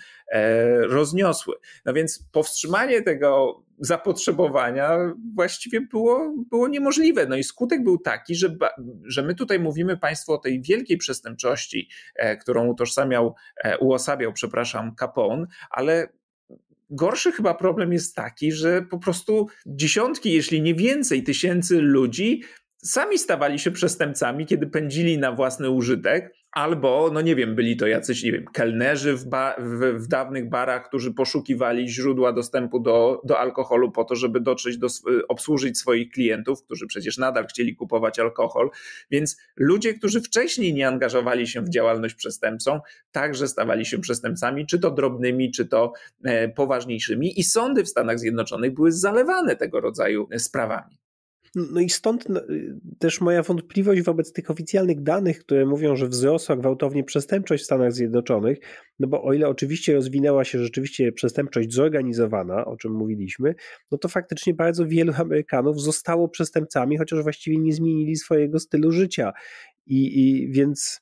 [0.82, 1.56] rozniosły.
[1.86, 4.98] No więc powstrzymanie tego zapotrzebowania
[5.36, 7.26] właściwie było, było niemożliwe.
[7.26, 8.56] No i skutek był taki, że,
[9.06, 14.96] że my tutaj mówimy Państwu o tej wielkiej przestępczości, e, którą utożsamiał, e, uosabiał, przepraszam,
[15.00, 16.08] Capone, ale
[16.90, 22.44] gorszy chyba problem jest taki, że po prostu dziesiątki, jeśli nie więcej tysięcy ludzi
[22.84, 27.88] sami stawali się przestępcami, kiedy pędzili na własny użytek, Albo, no nie wiem, byli to
[27.88, 33.22] jacyś, nie wiem, kelnerzy w, ba w, w, dawnych barach, którzy poszukiwali źródła dostępu do,
[33.24, 34.88] do alkoholu po to, żeby dotrzeć do,
[35.28, 38.70] obsłużyć swoich klientów, którzy przecież nadal chcieli kupować alkohol.
[39.12, 42.80] Więc ludzie, którzy wcześniej nie angażowali się w działalność przestępczą,
[43.12, 47.40] także stawali się przestępcami, czy to drobnymi, czy to e, poważniejszymi.
[47.40, 51.09] I sądy w Stanach Zjednoczonych były zalewane tego rodzaju sprawami.
[51.56, 56.08] No i stąd no, y, też moja wątpliwość wobec tych oficjalnych danych, które mówią, że
[56.08, 58.58] wzrosła gwałtownie przestępczość w Stanach Zjednoczonych,
[59.00, 63.56] no bo o ile oczywiście rozwinęła się rzeczywiście przestępczość zorganizowana, o czym mówiliśmy,
[63.92, 69.32] no to faktycznie bardzo wielu Amerykanów zostało przestępcami, chociaż właściwie nie zmienili swojego stylu życia.
[69.86, 71.02] I, i więc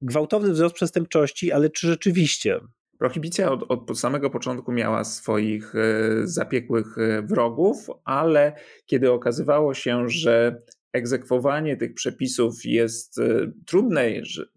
[0.00, 2.60] gwałtowny wzrost przestępczości, ale czy rzeczywiście
[2.98, 5.80] Prohibicja od, od, samego początku miała swoich e,
[6.24, 8.52] zapiekłych e, wrogów, ale
[8.86, 14.10] kiedy okazywało się, że egzekwowanie tych przepisów jest e, trudne,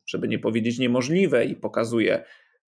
[0.05, 2.23] żeby nie powiedzieć niemożliwe i pokazuje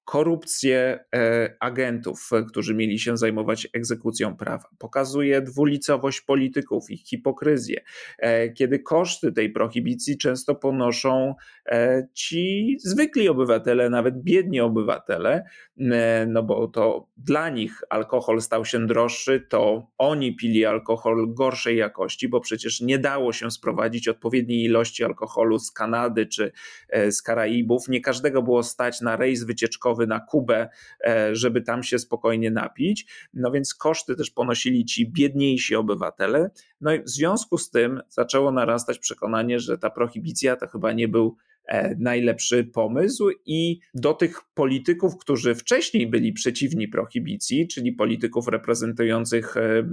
[0.06, 4.70] korupcję e, agentów, którzy mieli się zajmować egzekucją prawa.
[4.78, 7.82] Pokazuje dwulicowość polityków, ich hipokryzję,
[8.20, 11.36] e, kiedy koszty tej prohibicji często ponoszą
[11.66, 15.44] e, ci zwykli obywatele, nawet biedni obywatele,
[16.28, 22.30] no bo to dla nich alkohol stał się droższy, to oni pili alkohol gorszej jakości,
[22.30, 26.52] bo przecież nie dało się sprowadzić odpowiedniej ilości alkoholu z Kanady czy
[27.12, 27.88] z Karaibów.
[27.88, 30.70] Nie każdego było stać na rejs wycieczkowy na Kubę,
[31.06, 33.06] e, żeby tam się spokojnie napić.
[33.34, 36.50] No więc koszty też ponosili ci biedniejsi obywatele.
[36.82, 41.08] No i w związku z tym zaczęło narastać przekonanie, że ta prohibicja to chyba nie
[41.08, 41.38] był
[42.00, 49.84] najlepszy pomysł i do tych polityków, którzy wcześniej byli przeciwni prohibicji, czyli polityków reprezentujących e,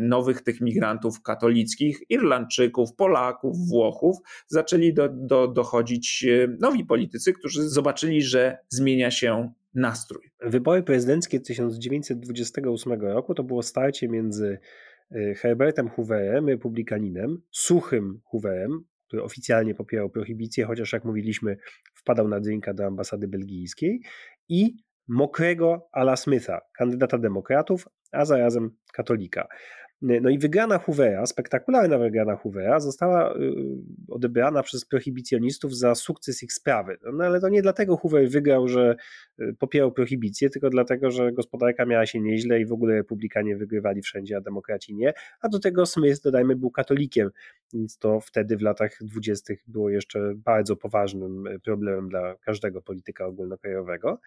[0.00, 6.26] nowych tych migrantów katolickich, Irlandczyków, Polaków, Włochów, zaczęli do, do, dochodzić
[6.60, 10.30] nowi politycy, którzy zobaczyli, że zmienia się nastrój.
[10.40, 14.58] Wybory prezydenckie 1928 roku to było starcie między
[15.10, 21.56] e, Herbertem Hooverem, republikaninem, suchym Hooverem, który oficjalnie popierał prohibicję, chociaż jak mówiliśmy,
[21.94, 24.00] wpadał na drinka do ambasady belgijskiej,
[24.48, 24.76] i
[25.08, 29.46] mokrego Ala Smitha, kandydata demokratów, a zarazem katolika.
[30.06, 33.54] No i wygrana Hoovera, spektakularna wygrana Hoovera została y,
[34.08, 36.98] odebrana przez prohibicjonistów za sukces ich sprawy.
[37.12, 38.96] No ale to nie dlatego Hoover wygrał, że
[39.40, 44.02] y, popierał prohibicję, tylko dlatego, że gospodarka miała się nieźle i w ogóle republikanie wygrywali
[44.02, 45.12] wszędzie, a demokraci nie.
[45.40, 47.30] A do tego Smith, dodajmy, był katolikiem,
[47.72, 54.20] więc to wtedy w latach dwudziestych było jeszcze bardzo poważnym problemem dla każdego polityka ogólnokrajowego.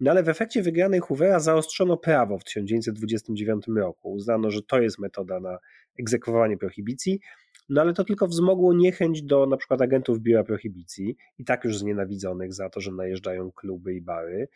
[0.00, 4.12] No ale w efekcie wygranej Hoovera zaostrzono prawo w 1929 roku.
[4.12, 5.58] Uznano, że to jest metoda na
[5.98, 7.20] egzekwowanie prohibicji,
[7.68, 11.78] no ale to tylko wzmogło niechęć do na przykład agentów biura prohibicji, i tak już
[11.78, 14.48] znienawidzonych za to, że najeżdżają kluby i bary.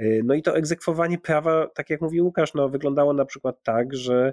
[0.00, 3.94] Y, no i to egzekwowanie prawa, tak jak mówił Łukasz, no, wyglądało na przykład tak,
[3.94, 4.32] że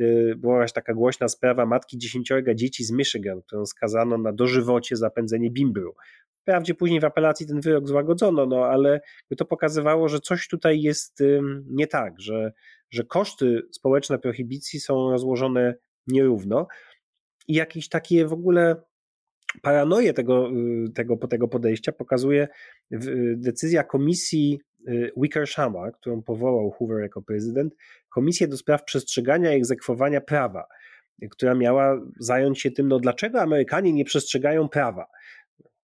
[0.00, 4.96] y, była jakaś taka głośna sprawa matki dziesięciorga dzieci z Michigan, którą skazano na dożywocie
[4.96, 5.94] za pędzenie bimbru.
[6.48, 9.00] Wprawdzie później w apelacji ten wyrok złagodzono, no ale
[9.36, 11.22] to pokazywało, że coś tutaj jest
[11.66, 12.52] nie tak, że,
[12.90, 15.74] że koszty społeczne prohibicji są rozłożone
[16.06, 16.66] nierówno
[17.48, 18.76] i jakieś takie w ogóle
[19.62, 20.50] paranoję tego,
[20.86, 22.48] y, tego, tego podejścia pokazuje
[23.36, 27.74] decyzja komisji y, Wickershama, którą powołał Hoover jako prezydent,
[28.08, 30.64] komisję do spraw przestrzegania i egzekwowania prawa,
[31.30, 35.06] która miała zająć się tym, no dlaczego Amerykanie nie przestrzegają prawa.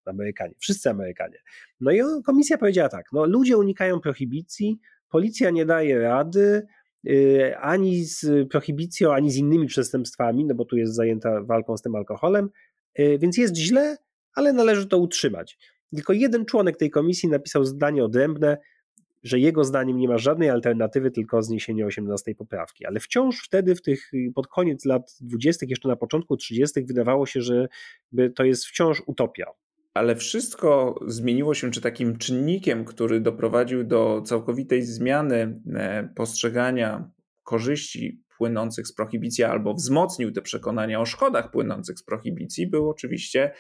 [0.09, 1.39] Amerykanie, wszyscy Amerykanie.
[1.81, 4.79] No i komisja powiedziała tak, no ludzie unikają prohibicji,
[5.09, 6.67] policja nie daje rady,
[7.05, 11.83] yy, ani z prohibicją, ani z innymi przestępstwami, no bo tu jest zajęta walką z
[11.83, 12.51] tym alkoholem,
[12.99, 13.97] yy, więc jest źle,
[14.35, 15.59] ale należy to utrzymać.
[15.95, 18.59] Tylko jeden członek tej komisji napisał zdanie odrębne,
[19.23, 22.87] że jego zdaniem nie ma żadnej alternatywy, tylko zniesienie 18 poprawki.
[22.87, 27.41] Ale wciąż wtedy, w tych, pod koniec lat 20., jeszcze na początku 30., wydawało się,
[27.41, 27.69] że
[28.35, 29.47] to jest wciąż utopia
[29.95, 37.11] ale wszystko zmieniło się, czy takim czynnikiem, który doprowadził do całkowitej zmiany e, postrzegania
[37.43, 43.53] korzyści płynących z prohibicji albo wzmocnił te przekonania o szkodach płynących z prohibicji, był oczywiście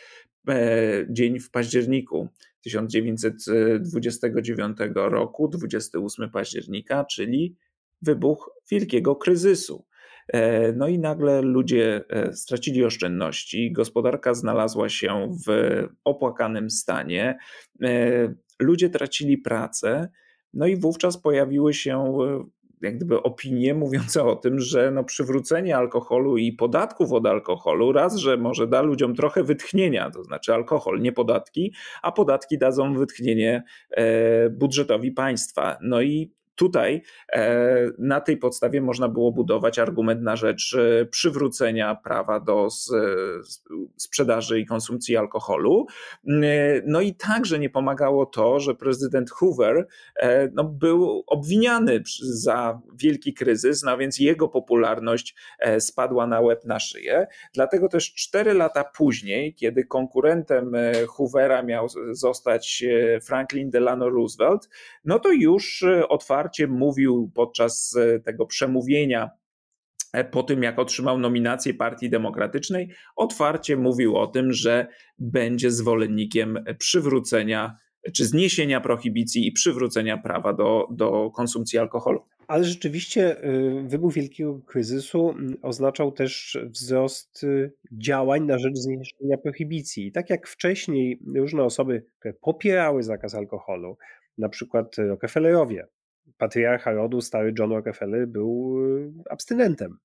[0.49, 2.29] e, dzień w październiku
[2.63, 7.57] 1929 roku, 28 października, czyli
[8.03, 9.85] wybuch wielkiego kryzysu.
[10.29, 15.49] E, no i nagle ludzie e, stracili oszczędności, gospodarka znalazła się w
[16.05, 17.39] opłakanym stanie,
[17.83, 20.09] e, ludzie tracili pracę,
[20.55, 22.19] no i wówczas pojawiły się
[22.83, 28.17] jak gdyby opinie mówiące o tym, że no przywrócenie alkoholu i podatków od alkoholu raz,
[28.17, 33.63] że może da ludziom trochę wytchnienia, to znaczy alkohol, nie podatki, a podatki dadzą wytchnienie
[34.51, 35.79] budżetowi państwa.
[35.83, 37.03] No i tutaj
[37.33, 42.69] e, na tej podstawie można było budować argument na rzecz e, przywrócenia prawa do
[43.97, 45.87] sprzedaży i konsumpcji alkoholu.
[46.27, 49.87] E, no i także nie pomagało to, że prezydent Hoover
[50.53, 55.35] no, był obwiniany za wielki kryzys, no więc jego popularność
[55.79, 57.27] spadła na łeb na szyję.
[57.55, 60.73] Dlatego też cztery lata później, kiedy konkurentem
[61.09, 62.85] Hoovera miał zostać
[63.27, 64.69] Franklin Delano Roosevelt,
[65.05, 69.31] no to już otwarto otwarcie mówił podczas e, tego przemówienia
[70.13, 74.87] e, po tym, jak otrzymał nominację Partii Demokratycznej, otwarcie mówił o tym, że
[75.19, 77.77] będzie zwolennikiem przywrócenia
[78.13, 82.21] czy zniesienia prohibicji i przywrócenia prawa do, do konsumpcji alkoholu.
[82.47, 90.07] Ale rzeczywiście y, wybuch wielkiego kryzysu oznaczał też wzrost y, działań na rzecz zniesienia prohibicji.
[90.07, 93.97] I tak jak wcześniej różne osoby, które popierały zakaz alkoholu,
[94.39, 95.87] na przykład Rockefellerowie,
[96.39, 99.99] patriarcha rodu, stary John Rockefeller, był y, abstynentem.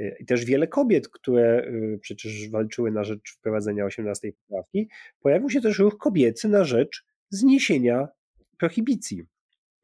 [0.00, 4.88] Y, I też wiele kobiet, które y, przecież walczyły na rzecz wprowadzenia 18 poprawki,
[5.20, 8.08] pojawił się też ruch kobiecy na rzecz zniesienia
[8.58, 9.24] prohibicji.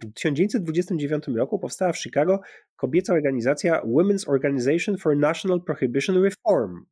[0.02, 2.40] W 1929 roku powstała w Chicago
[2.76, 6.84] kobieca organizacja Women's Organization for National Prohibition Reform,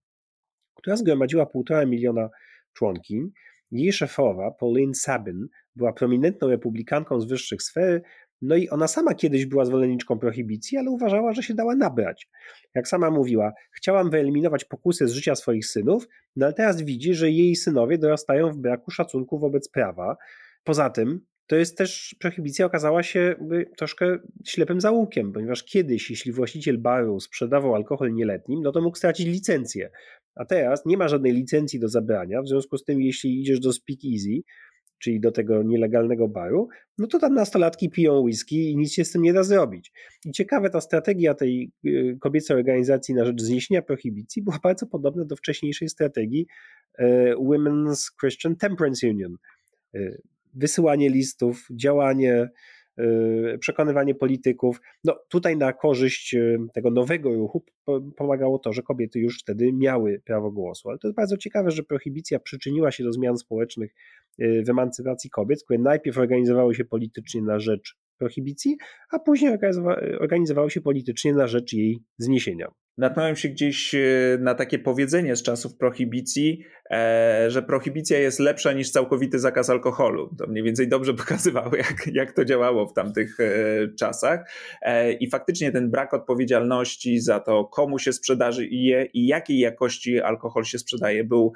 [0.74, 2.28] która zgromadziła półtora miliona
[2.72, 3.30] członkiń.
[3.70, 8.02] Jej szefowa, Pauline Sabin, była prominentną republikanką z wyższych sfer,
[8.42, 12.28] no i ona sama kiedyś była zwolenniczką prohibicji, ale uważała, że się dała nabrać.
[12.74, 17.30] Jak sama mówiła, chciałam wyeliminować pokusy z życia swoich synów, no ale teraz widzi, że
[17.30, 20.16] jej synowie dorastają w braku szacunku wobec prawa.
[20.64, 23.34] Poza tym, to jest też prohibicja okazała się
[23.76, 29.26] troszkę ślepym zaułkiem, ponieważ kiedyś, jeśli właściciel baru sprzedawał alkohol nieletnim, no to mógł stracić
[29.26, 29.90] licencję.
[30.34, 33.72] A teraz nie ma żadnej licencji do zabrania, w związku z tym, jeśli idziesz do
[33.72, 34.42] Speakeasy,
[34.98, 36.68] czyli do tego nielegalnego baru,
[36.98, 39.92] no to tam nastolatki piją whisky i nic się z tym nie da zrobić.
[40.24, 45.24] I ciekawe, ta strategia tej y, kobiecej organizacji na rzecz zniesienia prohibicji była bardzo podobna
[45.24, 46.46] do wcześniejszej strategii
[46.98, 49.36] e, Women's Christian Temperance Union.
[49.94, 49.98] E,
[50.54, 52.48] wysyłanie listów, działanie,
[53.60, 54.80] przekonywanie polityków.
[55.04, 56.36] No tutaj na korzyść
[56.74, 57.64] tego nowego ruchu
[58.16, 60.88] pomagało to, że kobiety już wtedy miały prawo głosu.
[60.88, 63.94] Ale to jest bardzo ciekawe, że prohibicja przyczyniła się do zmian społecznych
[64.40, 68.76] Y, w emancypacji kobiet, które najpierw organizowały się politycznie na rzecz prohibicji,
[69.10, 69.58] a później
[70.20, 72.68] organizowały się politycznie na rzecz jej zniesienia
[72.98, 73.98] natknąłem się gdzieś e,
[74.40, 80.34] na takie powiedzenie z czasów prohibicji, e, że prohibicja jest lepsza niż całkowity zakaz alkoholu.
[80.38, 83.44] To mniej więcej dobrze pokazywało, jak, jak to działało w tamtych e,
[83.98, 84.50] czasach.
[85.20, 90.64] I faktycznie ten brak odpowiedzialności za to, komu się sprzedaży je i jakiej jakości alkohol
[90.64, 91.52] się sprzedaje, był,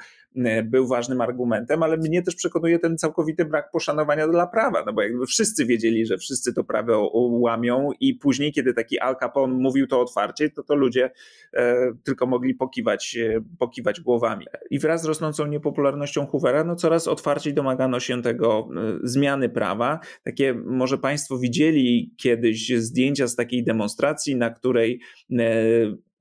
[0.65, 5.03] był ważnym argumentem, ale mnie też przekonuje ten całkowity brak poszanowania dla prawa, no bo
[5.03, 9.87] jakby wszyscy wiedzieli, że wszyscy to prawo łamią i później, kiedy taki Al Capone mówił
[9.87, 11.11] to otwarcie, to to ludzie
[11.55, 14.47] E, tylko mogli pokiwać, e, pokiwać głowami.
[14.71, 20.01] I wraz z rosnącą niepopularnością Hoovera, no coraz otwarciej domagano się tego e, zmiany prawa.
[20.25, 25.01] Takie może Państwo widzieli kiedyś zdjęcia z takiej demonstracji, na której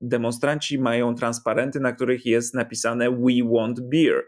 [0.00, 4.24] demonstranci mają transparenty, na których jest napisane We want beer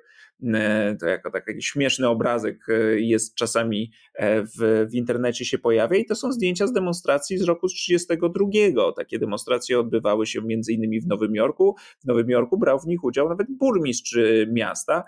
[0.54, 5.96] E, to jako taki śmieszny obrazek e, jest czasami e, w, w internecie się pojawia
[5.96, 8.92] i to są zdjęcia z demonstracji z roku 1932.
[8.96, 11.74] Takie demonstracje odbywały się między innymi w Nowym Jorku.
[12.02, 14.18] W Nowym Jorku brał w nich udział nawet burmistrz
[14.52, 15.04] miasta.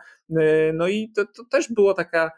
[0.74, 2.30] No i to, to też było taka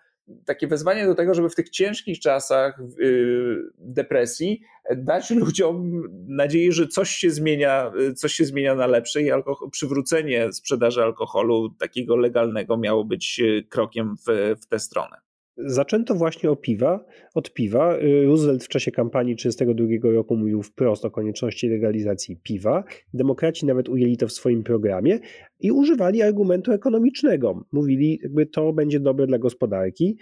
[0.44, 4.60] takie wezwanie do tego, żeby w tych ciężkich czasach y, depresji
[4.96, 10.52] dać ludziom nadzieję, że coś się zmienia, coś się zmienia na lepsze i alkohol, przywrócenie
[10.52, 15.23] sprzedaży alkoholu takiego legalnego miało być y, krokiem w, w tę stronę.
[15.56, 17.96] Zaczęto właśnie o piwa, od piwa.
[18.24, 22.84] Roosevelt w czasie kampanii 1932 roku mówił wprost o konieczności legalizacji piwa.
[23.14, 25.18] Demokraci nawet ujęli to w swoim programie
[25.60, 27.64] i używali argumentu ekonomicznego.
[27.72, 30.16] Mówili, jakby to będzie dobre dla gospodarki.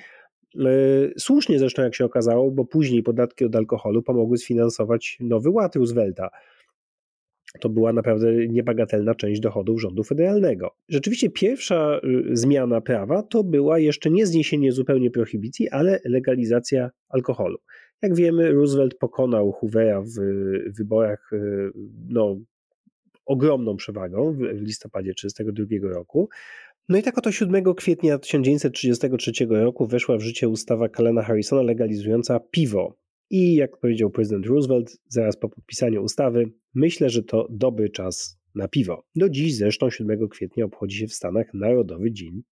[0.56, 5.76] Y, słusznie zresztą, jak się okazało, bo później podatki od alkoholu pomogły sfinansować nowy ład
[5.76, 6.30] Roosevelta
[7.60, 10.70] to była naprawdę niebagatelna część dochodów rządu federalnego.
[10.88, 17.58] Rzeczywiście pierwsza y, zmiana prawa to była jeszcze nie zniesienie zupełnie prohibicji, ale legalizacja alkoholu.
[18.02, 20.14] Jak wiemy, Roosevelt pokonał Hoovera w
[20.78, 21.70] wyborach y,
[22.08, 22.36] no,
[23.26, 26.28] ogromną przewagą w listopadzie 1932 roku.
[26.88, 32.40] No i tak oto 7 kwietnia 1933 roku weszła w życie ustawa Kalena Harrisona legalizująca
[32.50, 33.01] piwo.
[33.32, 38.68] I jak powiedział prezydent Roosevelt zaraz po podpisaniu ustawy, myślę, że to dobry czas na
[38.68, 39.04] piwo.
[39.16, 42.42] Do dziś zresztą 7 kwietnia obchodzi się w Stanach Narodowy Dzień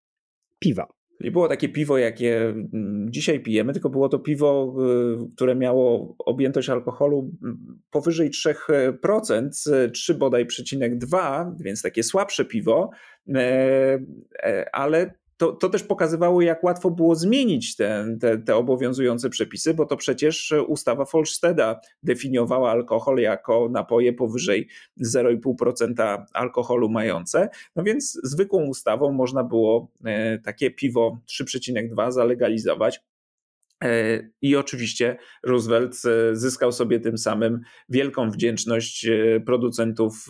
[0.59, 0.89] Piwa.
[1.21, 4.77] Nie było takie piwo, jakie mm, dzisiaj pijemy, tylko było to piwo,
[5.25, 12.45] y, które miało objętość alkoholu mm, powyżej 3%, 3 bodaj przecinek 2, więc takie słabsze
[12.45, 12.91] piwo,
[13.35, 13.99] e,
[14.43, 19.75] e, ale to, to też pokazywało, jak łatwo było zmienić te, te, te, obowiązujące przepisy,
[19.75, 24.69] bo to przecież ustawa Folsteda definiowała alkohol jako napoje powyżej
[25.05, 27.49] 0,5% alkoholu mające.
[27.77, 33.01] No więc zwykłą ustawą można było e, takie piwo 3,2 zalegalizować.
[33.85, 40.29] E, I oczywiście Roosevelt e, zyskał sobie tym samym wielką wdzięczność e, producentów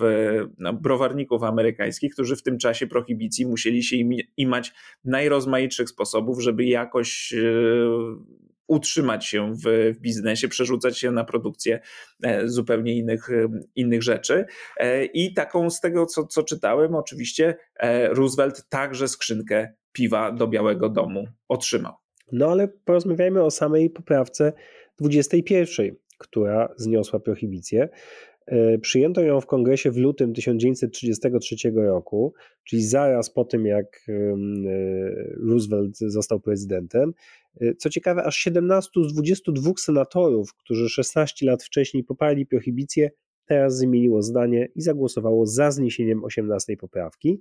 [0.59, 3.96] no, browarników amerykańskich, którzy w tym czasie prohibicji musieli się
[4.36, 4.72] imać
[5.05, 7.34] najrozmaitszych sposobów, żeby jakoś
[8.66, 9.62] utrzymać się w,
[9.94, 11.80] w, biznesie, przerzucać się na produkcję
[12.44, 13.28] zupełnie innych,
[13.76, 14.44] innych rzeczy.
[15.14, 17.57] I taką z tego, co, co czytałem, oczywiście
[18.11, 21.94] Roosevelt także skrzynkę piwa do Białego Domu otrzymał.
[22.33, 24.53] No ale porozmawiajmy o samej poprawce
[24.99, 27.89] 21, która zniosła prohibicję.
[28.47, 34.12] E, przyjęto ją w kongresie w lutym 1933 roku, czyli zaraz po tym, jak e,
[35.49, 37.14] Roosevelt został prezydentem.
[37.61, 43.11] E, co ciekawe, aż 17 z 22 senatorów, którzy 16 lat wcześniej poparli prohibicję,
[43.47, 47.41] teraz zmieniło zdanie i zagłosowało za zniesieniem 18 poprawki.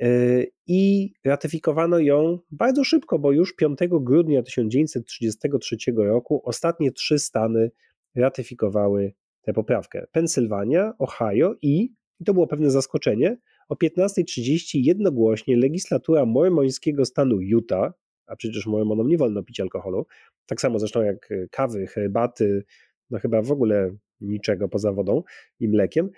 [0.00, 7.70] E, i ratyfikowano ją bardzo szybko, bo już 5 grudnia 1933 roku ostatnie trzy stany
[8.14, 10.06] ratyfikowały tę poprawkę.
[10.12, 13.36] Pensylwania, Ohio i, i to było pewne zaskoczenie,
[13.68, 17.92] o 15.30 jednogłośnie legislatura mormońskiego stanu Utah,
[18.26, 20.06] a przecież mormonom nie wolno pić alkoholu,
[20.46, 22.64] tak samo zresztą jak kawy, herbaty,
[23.10, 25.22] no chyba w ogóle niczego poza wodą
[25.60, 26.10] i mlekiem,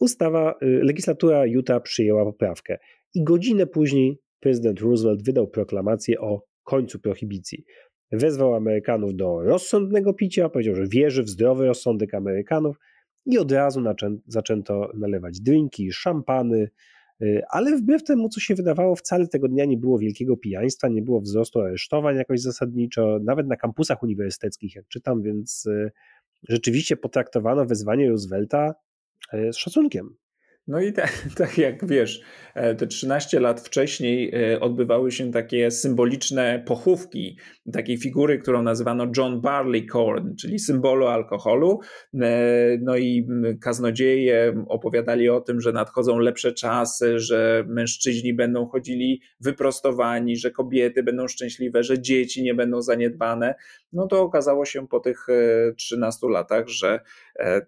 [0.00, 2.78] ustawa, y, legislatura Utah przyjęła poprawkę
[3.14, 7.64] i godzinę później prezydent Roosevelt wydał proklamację o końcu prohibicji.
[8.12, 12.76] Wezwał Amerykanów do rozsądnego picia, powiedział, że wierzy w zdrowy rozsądek Amerykanów
[13.26, 13.80] i od razu
[14.26, 16.70] zaczęto nalewać drinki, szampany,
[17.22, 21.02] y, ale wbrew temu, co się wydawało, wcale tego dnia nie było wielkiego pijaństwa, nie
[21.02, 25.90] było wzrostu aresztowań jakoś zasadniczo, nawet na kampusach uniwersyteckich, jak czytam, więc y,
[26.48, 28.74] rzeczywiście potraktowano wezwanie Roosevelta
[29.32, 30.16] z szacunkiem.
[30.70, 32.20] No i tak, tak jak wiesz,
[32.54, 37.38] e, te 13 lat wcześniej e, odbywały się takie symboliczne pochówki
[37.72, 41.80] takiej figury, którą nazywano John Barleycorn, czyli symbolu alkoholu.
[42.14, 43.28] E, no i
[43.60, 51.02] kaznodzieje opowiadali o tym, że nadchodzą lepsze czasy, że mężczyźni będą chodzili wyprostowani, że kobiety
[51.02, 53.54] będą szczęśliwe, że dzieci nie będą zaniedbane.
[53.92, 55.26] No to okazało się po tych
[55.76, 57.00] 13 latach, że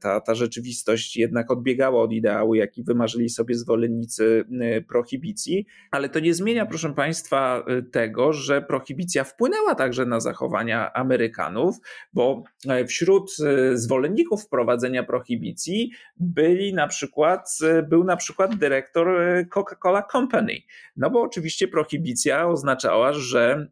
[0.01, 4.45] ta, ta rzeczywistość jednak odbiegała od ideału, jaki wymarzyli sobie zwolennicy
[4.77, 10.93] y, prohibicji, ale to nie zmienia, proszę Państwa, tego, że prohibicja wpłynęła także na zachowania
[10.93, 11.77] Amerykanów,
[12.13, 13.37] bo e, wśród
[13.75, 17.59] zwolenników wprowadzenia prohibicji byli na przykład,
[17.89, 19.09] był na przykład dyrektor
[19.51, 20.55] Coca-Cola Company.
[20.97, 23.67] No bo oczywiście prohibicja oznaczała, że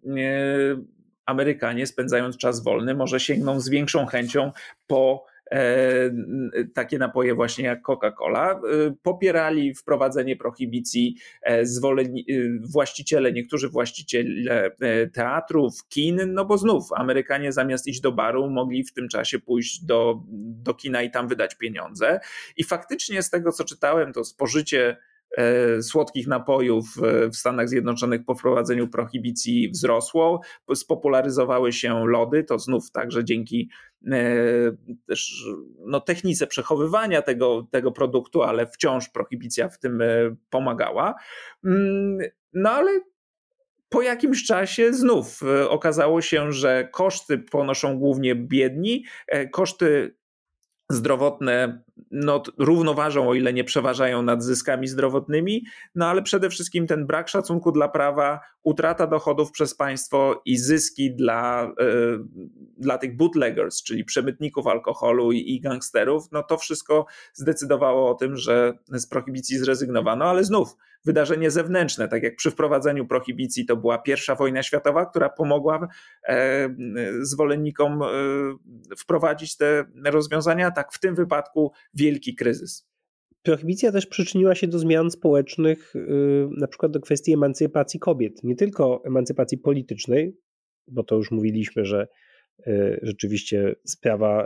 [1.31, 4.53] Amerykanie spędzając czas wolny może sięgną z większą chęcią
[4.87, 6.11] po E,
[6.75, 8.51] takie napoje właśnie jak Coca-Cola.
[8.55, 8.59] E,
[9.03, 11.65] popierali wprowadzenie prohibicji e,
[12.61, 14.71] właściciele, niektórzy właściciele
[15.13, 19.85] teatrów, kin, no bo znów Amerykanie zamiast iść do baru mogli w tym czasie pójść
[19.85, 20.23] do,
[20.65, 22.21] do kina i tam wydać pieniądze.
[22.57, 24.97] I faktycznie z tego co czytałem, to spożycie
[25.83, 26.85] słodkich napojów
[27.33, 30.41] w Stanach Zjednoczonych po wprowadzeniu prohibicji wzrosło,
[30.75, 33.69] spopularyzowały się lody, to znów także dzięki
[34.13, 34.23] E,
[35.07, 35.45] też
[35.79, 40.07] no, technice przechowywania tego, tego produktu, ale wciąż prohibicja w tym e,
[40.51, 41.15] pomagała.
[41.65, 42.19] Mm,
[42.53, 43.01] no ale
[43.89, 49.05] po jakimś czasie znów e, okazało się, że koszty ponoszą głównie biedni,
[49.53, 50.17] koszty
[50.91, 57.07] zdrowotne no, równoważą, o ile nie przeważają nad zyskami zdrowotnymi, no ale przede wszystkim ten
[57.07, 62.25] brak szacunku dla prawa, utrata dochodów przez państwo i zyski dla, yy,
[62.79, 68.37] dla tych bootleggers, czyli przemytników alkoholu i, i gangsterów, no to wszystko zdecydowało o tym,
[68.37, 73.99] że z prohibicji zrezygnowano, ale znów wydarzenie zewnętrzne, tak jak przy wprowadzeniu prohibicji to była
[73.99, 75.89] pierwsza wojna światowa, która pomogła
[76.25, 76.69] e,
[77.21, 78.07] zwolennikom e,
[78.99, 82.91] wprowadzić te rozwiązania, tak w tym wypadku wielki kryzys.
[83.43, 88.45] Prohibicja też przyczyniła się do zmian społecznych, y, na przykład do kwestii emancypacji kobiet.
[88.45, 90.37] Nie tylko emancypacji politycznej,
[90.89, 92.09] bo to już mówiliśmy, że
[93.03, 94.45] rzeczywiście sprawa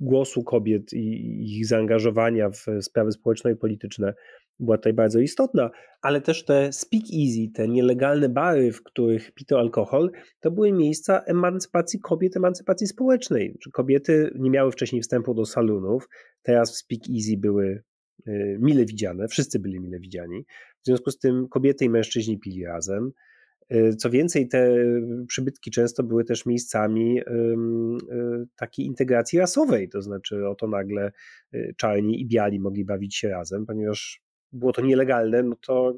[0.00, 4.14] głosu kobiet i ich zaangażowania w sprawy społeczne i polityczne
[4.60, 5.70] była tutaj bardzo istotna,
[6.02, 12.00] ale też te speakeasy, te nielegalne bary, w których pito alkohol, to były miejsca emancypacji
[12.00, 13.58] kobiet, emancypacji społecznej.
[13.72, 16.08] Kobiety nie miały wcześniej wstępu do salonów,
[16.42, 17.82] teraz w speakeasy były
[18.28, 20.44] y, mile widziane, wszyscy byli mile widziani.
[20.82, 23.12] W związku z tym kobiety i mężczyźni pili razem.
[23.72, 24.76] Y, co więcej, te
[25.28, 27.24] przybytki często były też miejscami y,
[28.56, 31.12] takiej integracji rasowej, to znaczy oto nagle
[31.76, 34.24] czarni i biali mogli bawić się razem, ponieważ
[34.54, 35.94] było to nielegalne, no to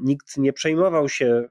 [0.00, 1.48] nikt nie przejmował się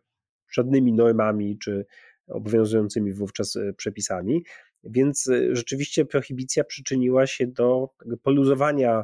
[0.52, 1.86] żadnymi normami czy
[2.28, 4.44] obowiązującymi wówczas e, przepisami,
[4.84, 7.90] więc e, rzeczywiście prohibicja przyczyniła się do
[8.24, 9.04] poluzowania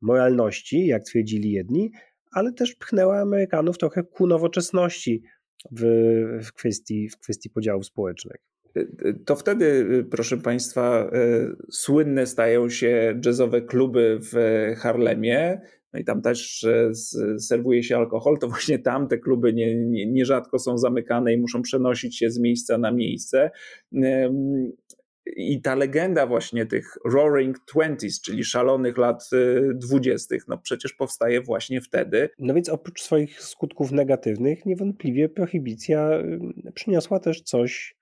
[0.00, 1.90] moralności, jak twierdzili jedni,
[2.32, 5.22] ale też pchnęła Amerykanów trochę ku nowoczesności
[5.70, 5.82] w,
[6.44, 8.53] w, kwestii, w kwestii podziałów społecznych.
[8.76, 8.84] E,
[9.24, 11.10] to wtedy, proszę Państwa,
[11.70, 14.34] słynne stają się jazzowe kluby w
[14.76, 15.60] Harlemie,
[15.92, 16.66] no i tam też
[17.38, 21.62] serwuje się alkohol, to właśnie tam te kluby nie, nie, nierzadko są zamykane i muszą
[21.62, 23.50] przenosić się z miejsca na miejsce.
[25.36, 31.40] I ta legenda właśnie tych Roaring Twenties, czyli szalonych lat y, dwudziestych, no przecież powstaje
[31.40, 32.28] właśnie wtedy.
[32.38, 36.10] No więc oprócz swoich skutków negatywnych, niewątpliwie prohibicja
[36.74, 37.96] przyniosła też coś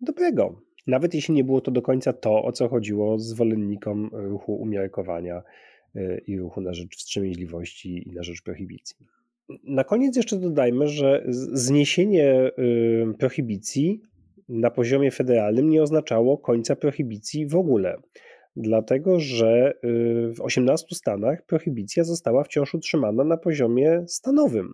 [0.00, 0.60] dobrego.
[0.86, 5.42] Nawet jeśli nie było to do końca to, o co chodziło zwolennikom ruchu umiarkowania
[5.96, 8.96] Y, i ruchu na rzecz wstrzemięźliwości i na rzecz prohibicji.
[9.64, 14.00] Na koniec jeszcze dodajmy, że zniesienie y, prohibicji
[14.48, 17.96] na poziomie federalnym nie oznaczało końca prohibicji w ogóle,
[18.56, 24.72] dlatego że y, w 18 stanach prohibicja została wciąż utrzymana na poziomie stanowym.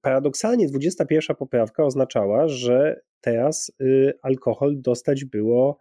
[0.00, 3.72] Paradoksalnie 21 poprawka oznaczała, że teraz
[4.22, 5.78] alkohol dostać było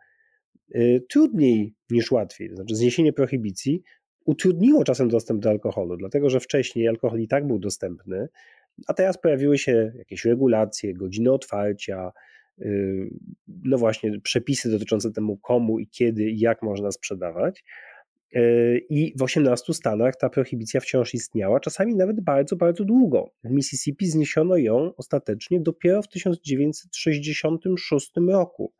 [1.09, 2.49] trudniej niż łatwiej.
[2.55, 3.81] Znaczy zniesienie prohibicji
[4.25, 8.27] utrudniło czasem dostęp do alkoholu, dlatego że wcześniej alkohol i tak był dostępny,
[8.87, 12.11] a teraz pojawiły się jakieś regulacje, godziny otwarcia,
[12.61, 13.09] y,
[13.63, 17.63] no właśnie przepisy dotyczące temu komu i kiedy i jak można sprzedawać.
[18.89, 23.31] I w 18 stanach ta prohibicja wciąż istniała, czasami nawet bardzo, bardzo długo.
[23.43, 28.73] W Mississippi zniesiono ją ostatecznie dopiero w 1966 roku.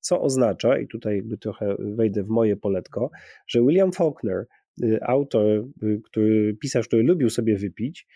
[0.00, 3.10] Co oznacza, i tutaj jakby trochę wejdę w moje poletko,
[3.48, 4.46] że William Faulkner,
[4.82, 8.06] Y, autor, y, który, pisarz, który lubił sobie wypić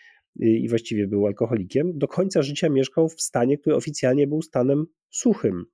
[0.41, 4.85] y, i właściwie był alkoholikiem, do końca życia mieszkał w stanie, który oficjalnie był stanem
[5.09, 5.65] suchym,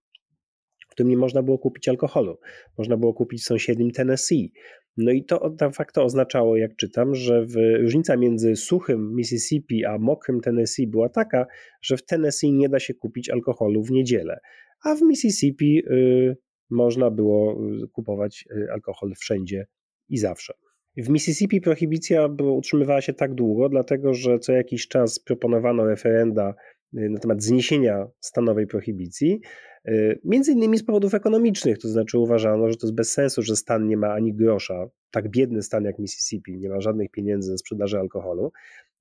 [0.94, 2.38] w którym nie można było kupić alkoholu.
[2.78, 4.52] Można było kupić w sąsiednim Tennessee.
[4.98, 9.98] No i to de facto oznaczało, jak czytam, że w, różnica między suchym Mississippi a
[9.98, 11.46] mokrym Tennessee była taka,
[11.82, 14.40] że w Tennessee nie da się kupić alkoholu w niedzielę,
[14.84, 16.38] a w Mississippi y,
[16.70, 19.68] można było kupować alkohol wszędzie
[20.10, 20.54] i zawsze.
[20.98, 26.73] W Mississippi prohibicja utrzymywała się tak długo, dlatego że co jakiś czas proponowano referenda y,
[26.94, 29.42] na temat zniesienia stanowej prohibicji,
[29.88, 33.56] y, między innymi z powodów ekonomicznych, to znaczy uważano, że to jest bez sensu, że
[33.56, 37.58] stan nie ma ani grosza, tak biedny stan jak Mississippi, nie ma żadnych pieniędzy ze
[37.58, 38.52] sprzedaży alkoholu,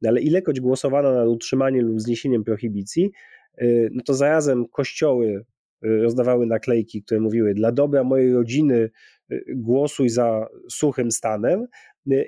[0.03, 3.12] no ale ilekroć głosowano nad utrzymaniem lub zniesieniem prohibicji,
[3.62, 5.45] y, no to zarazem kościoły
[5.83, 8.91] rozdawały naklejki, które mówiły dla dobra mojej rodziny
[9.55, 11.66] głosuj za suchym stanem.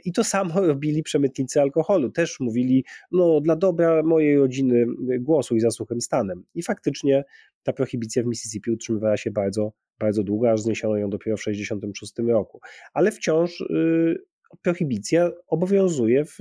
[0.04, 2.10] I to samo robili przemytnicy alkoholu.
[2.10, 4.86] Też mówili, no dla dobra mojej rodziny
[5.20, 6.44] głosuj za suchym stanem.
[6.54, 7.24] I faktycznie
[7.62, 12.28] ta prohibicja w Mississippi utrzymywała się bardzo, bardzo długo, aż zniesiono ją dopiero w 1966
[12.32, 12.60] roku.
[12.92, 14.24] Ale wciąż y,
[14.62, 16.38] prohibicja obowiązuje w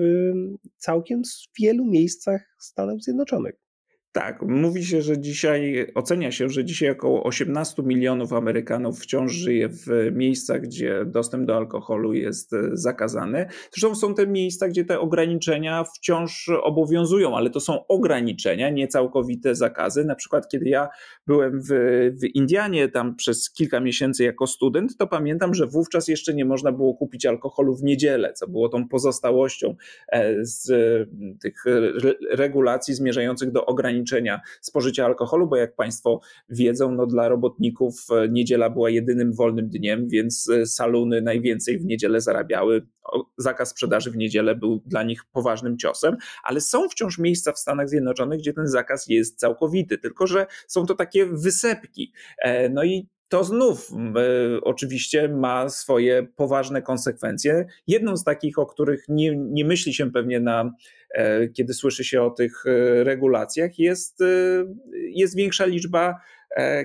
[0.77, 1.21] całkiem
[1.59, 3.62] wielu miejscach Stanów Zjednoczonych.
[4.13, 9.69] Tak, mówi się, że dzisiaj, ocenia się, że dzisiaj około 18 milionów Amerykanów wciąż żyje
[9.69, 13.45] w miejscach, gdzie dostęp do alkoholu jest e, zakazany.
[13.71, 19.55] Zresztą są te miejsca, gdzie te ograniczenia wciąż obowiązują, ale to są ograniczenia, nie całkowite
[19.55, 20.05] zakazy.
[20.05, 20.89] Na przykład, kiedy ja
[21.27, 21.67] byłem w,
[22.21, 26.71] w Indianie tam przez kilka miesięcy jako student, to pamiętam, że wówczas jeszcze nie można
[26.71, 29.75] było kupić alkoholu w niedzielę, co było tą pozostałością
[30.07, 30.69] e, z
[31.41, 31.63] tych
[32.31, 38.29] regulacji zmierzających do ograniczenia ograniczenia spożycia alkoholu, bo jak Państwo wiedzą, no dla robotników e,
[38.29, 42.87] niedziela była jedynym wolnym dniem, więc e, saluny najwięcej w niedzielę zarabiały.
[43.37, 47.89] Zakaz sprzedaży w niedzielę był dla nich poważnym ciosem, ale są wciąż miejsca w Stanach
[47.89, 52.13] Zjednoczonych, gdzie ten zakaz jest całkowity, tylko że są to takie wysepki.
[52.37, 53.89] E, no i to znów
[54.57, 57.65] y, oczywiście ma swoje poważne konsekwencje.
[57.87, 60.71] Jedną z takich, o których nie, nie myśli się pewnie na,
[61.15, 64.19] e, kiedy słyszy się o tych e, regulacjach, jest,
[64.93, 66.19] jest większa liczba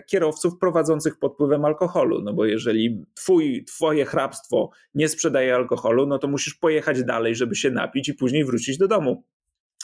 [0.06, 2.22] kierowców prowadzących pod wpływem alkoholu.
[2.22, 7.56] No bo jeżeli twój, twoje hrabstwo nie sprzedaje alkoholu, no to musisz pojechać dalej, żeby
[7.56, 9.24] się napić i później wrócić do domu.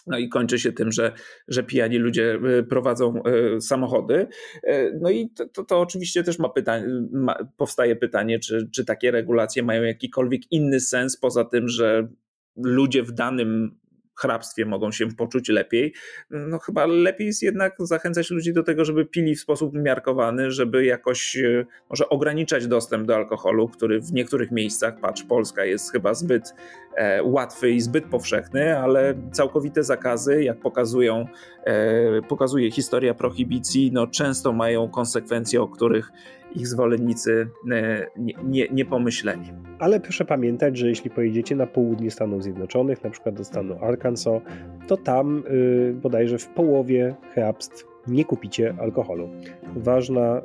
[0.06, 1.12] No i kończy się tym, że,
[1.48, 4.26] że pijani ludzie e, prowadzą e, samochody.
[4.62, 8.84] E, no i to, to, to oczywiście też ma pytanie, ma, powstaje pytanie, czy, czy
[8.84, 12.08] takie regulacje mają jakikolwiek inny sens poza tym, że
[12.56, 13.78] ludzie w danym
[14.16, 15.92] hrabstwie mogą się poczuć lepiej.
[16.30, 20.84] No chyba lepiej jest jednak zachęcać ludzi do tego, żeby pili w sposób umiarkowany, żeby
[20.84, 26.14] jakoś e, może ograniczać dostęp do alkoholu, który w niektórych miejscach, patrz, Polska jest chyba
[26.14, 26.54] zbyt
[26.96, 31.26] e, łatwy i zbyt powszechny, ale całkowite zakazy, jak pokazują,
[31.64, 36.12] e, pokazuje historia prohibicji, no często mają konsekwencje, o których
[36.54, 39.52] ich zwolennicy e, nie, nie, nie, pomyśleli.
[39.78, 44.42] Ale proszę pamiętać, że jeśli pojedziecie na południe Stanów Zjednoczonych, na przykład do stanu Arkansas,
[44.86, 49.28] to tam yy, bodajże w połowie hrabstw nie kupicie alkoholu.
[49.76, 50.42] Ważna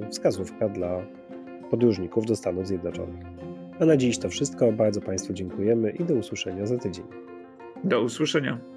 [0.00, 1.02] yy, wskazówka dla
[1.70, 3.26] podróżników do Stanów Zjednoczonych.
[3.80, 4.72] A na dziś to wszystko.
[4.72, 7.04] Bardzo Państwu dziękujemy i do usłyszenia za tydzień.
[7.84, 8.71] Do usłyszenia.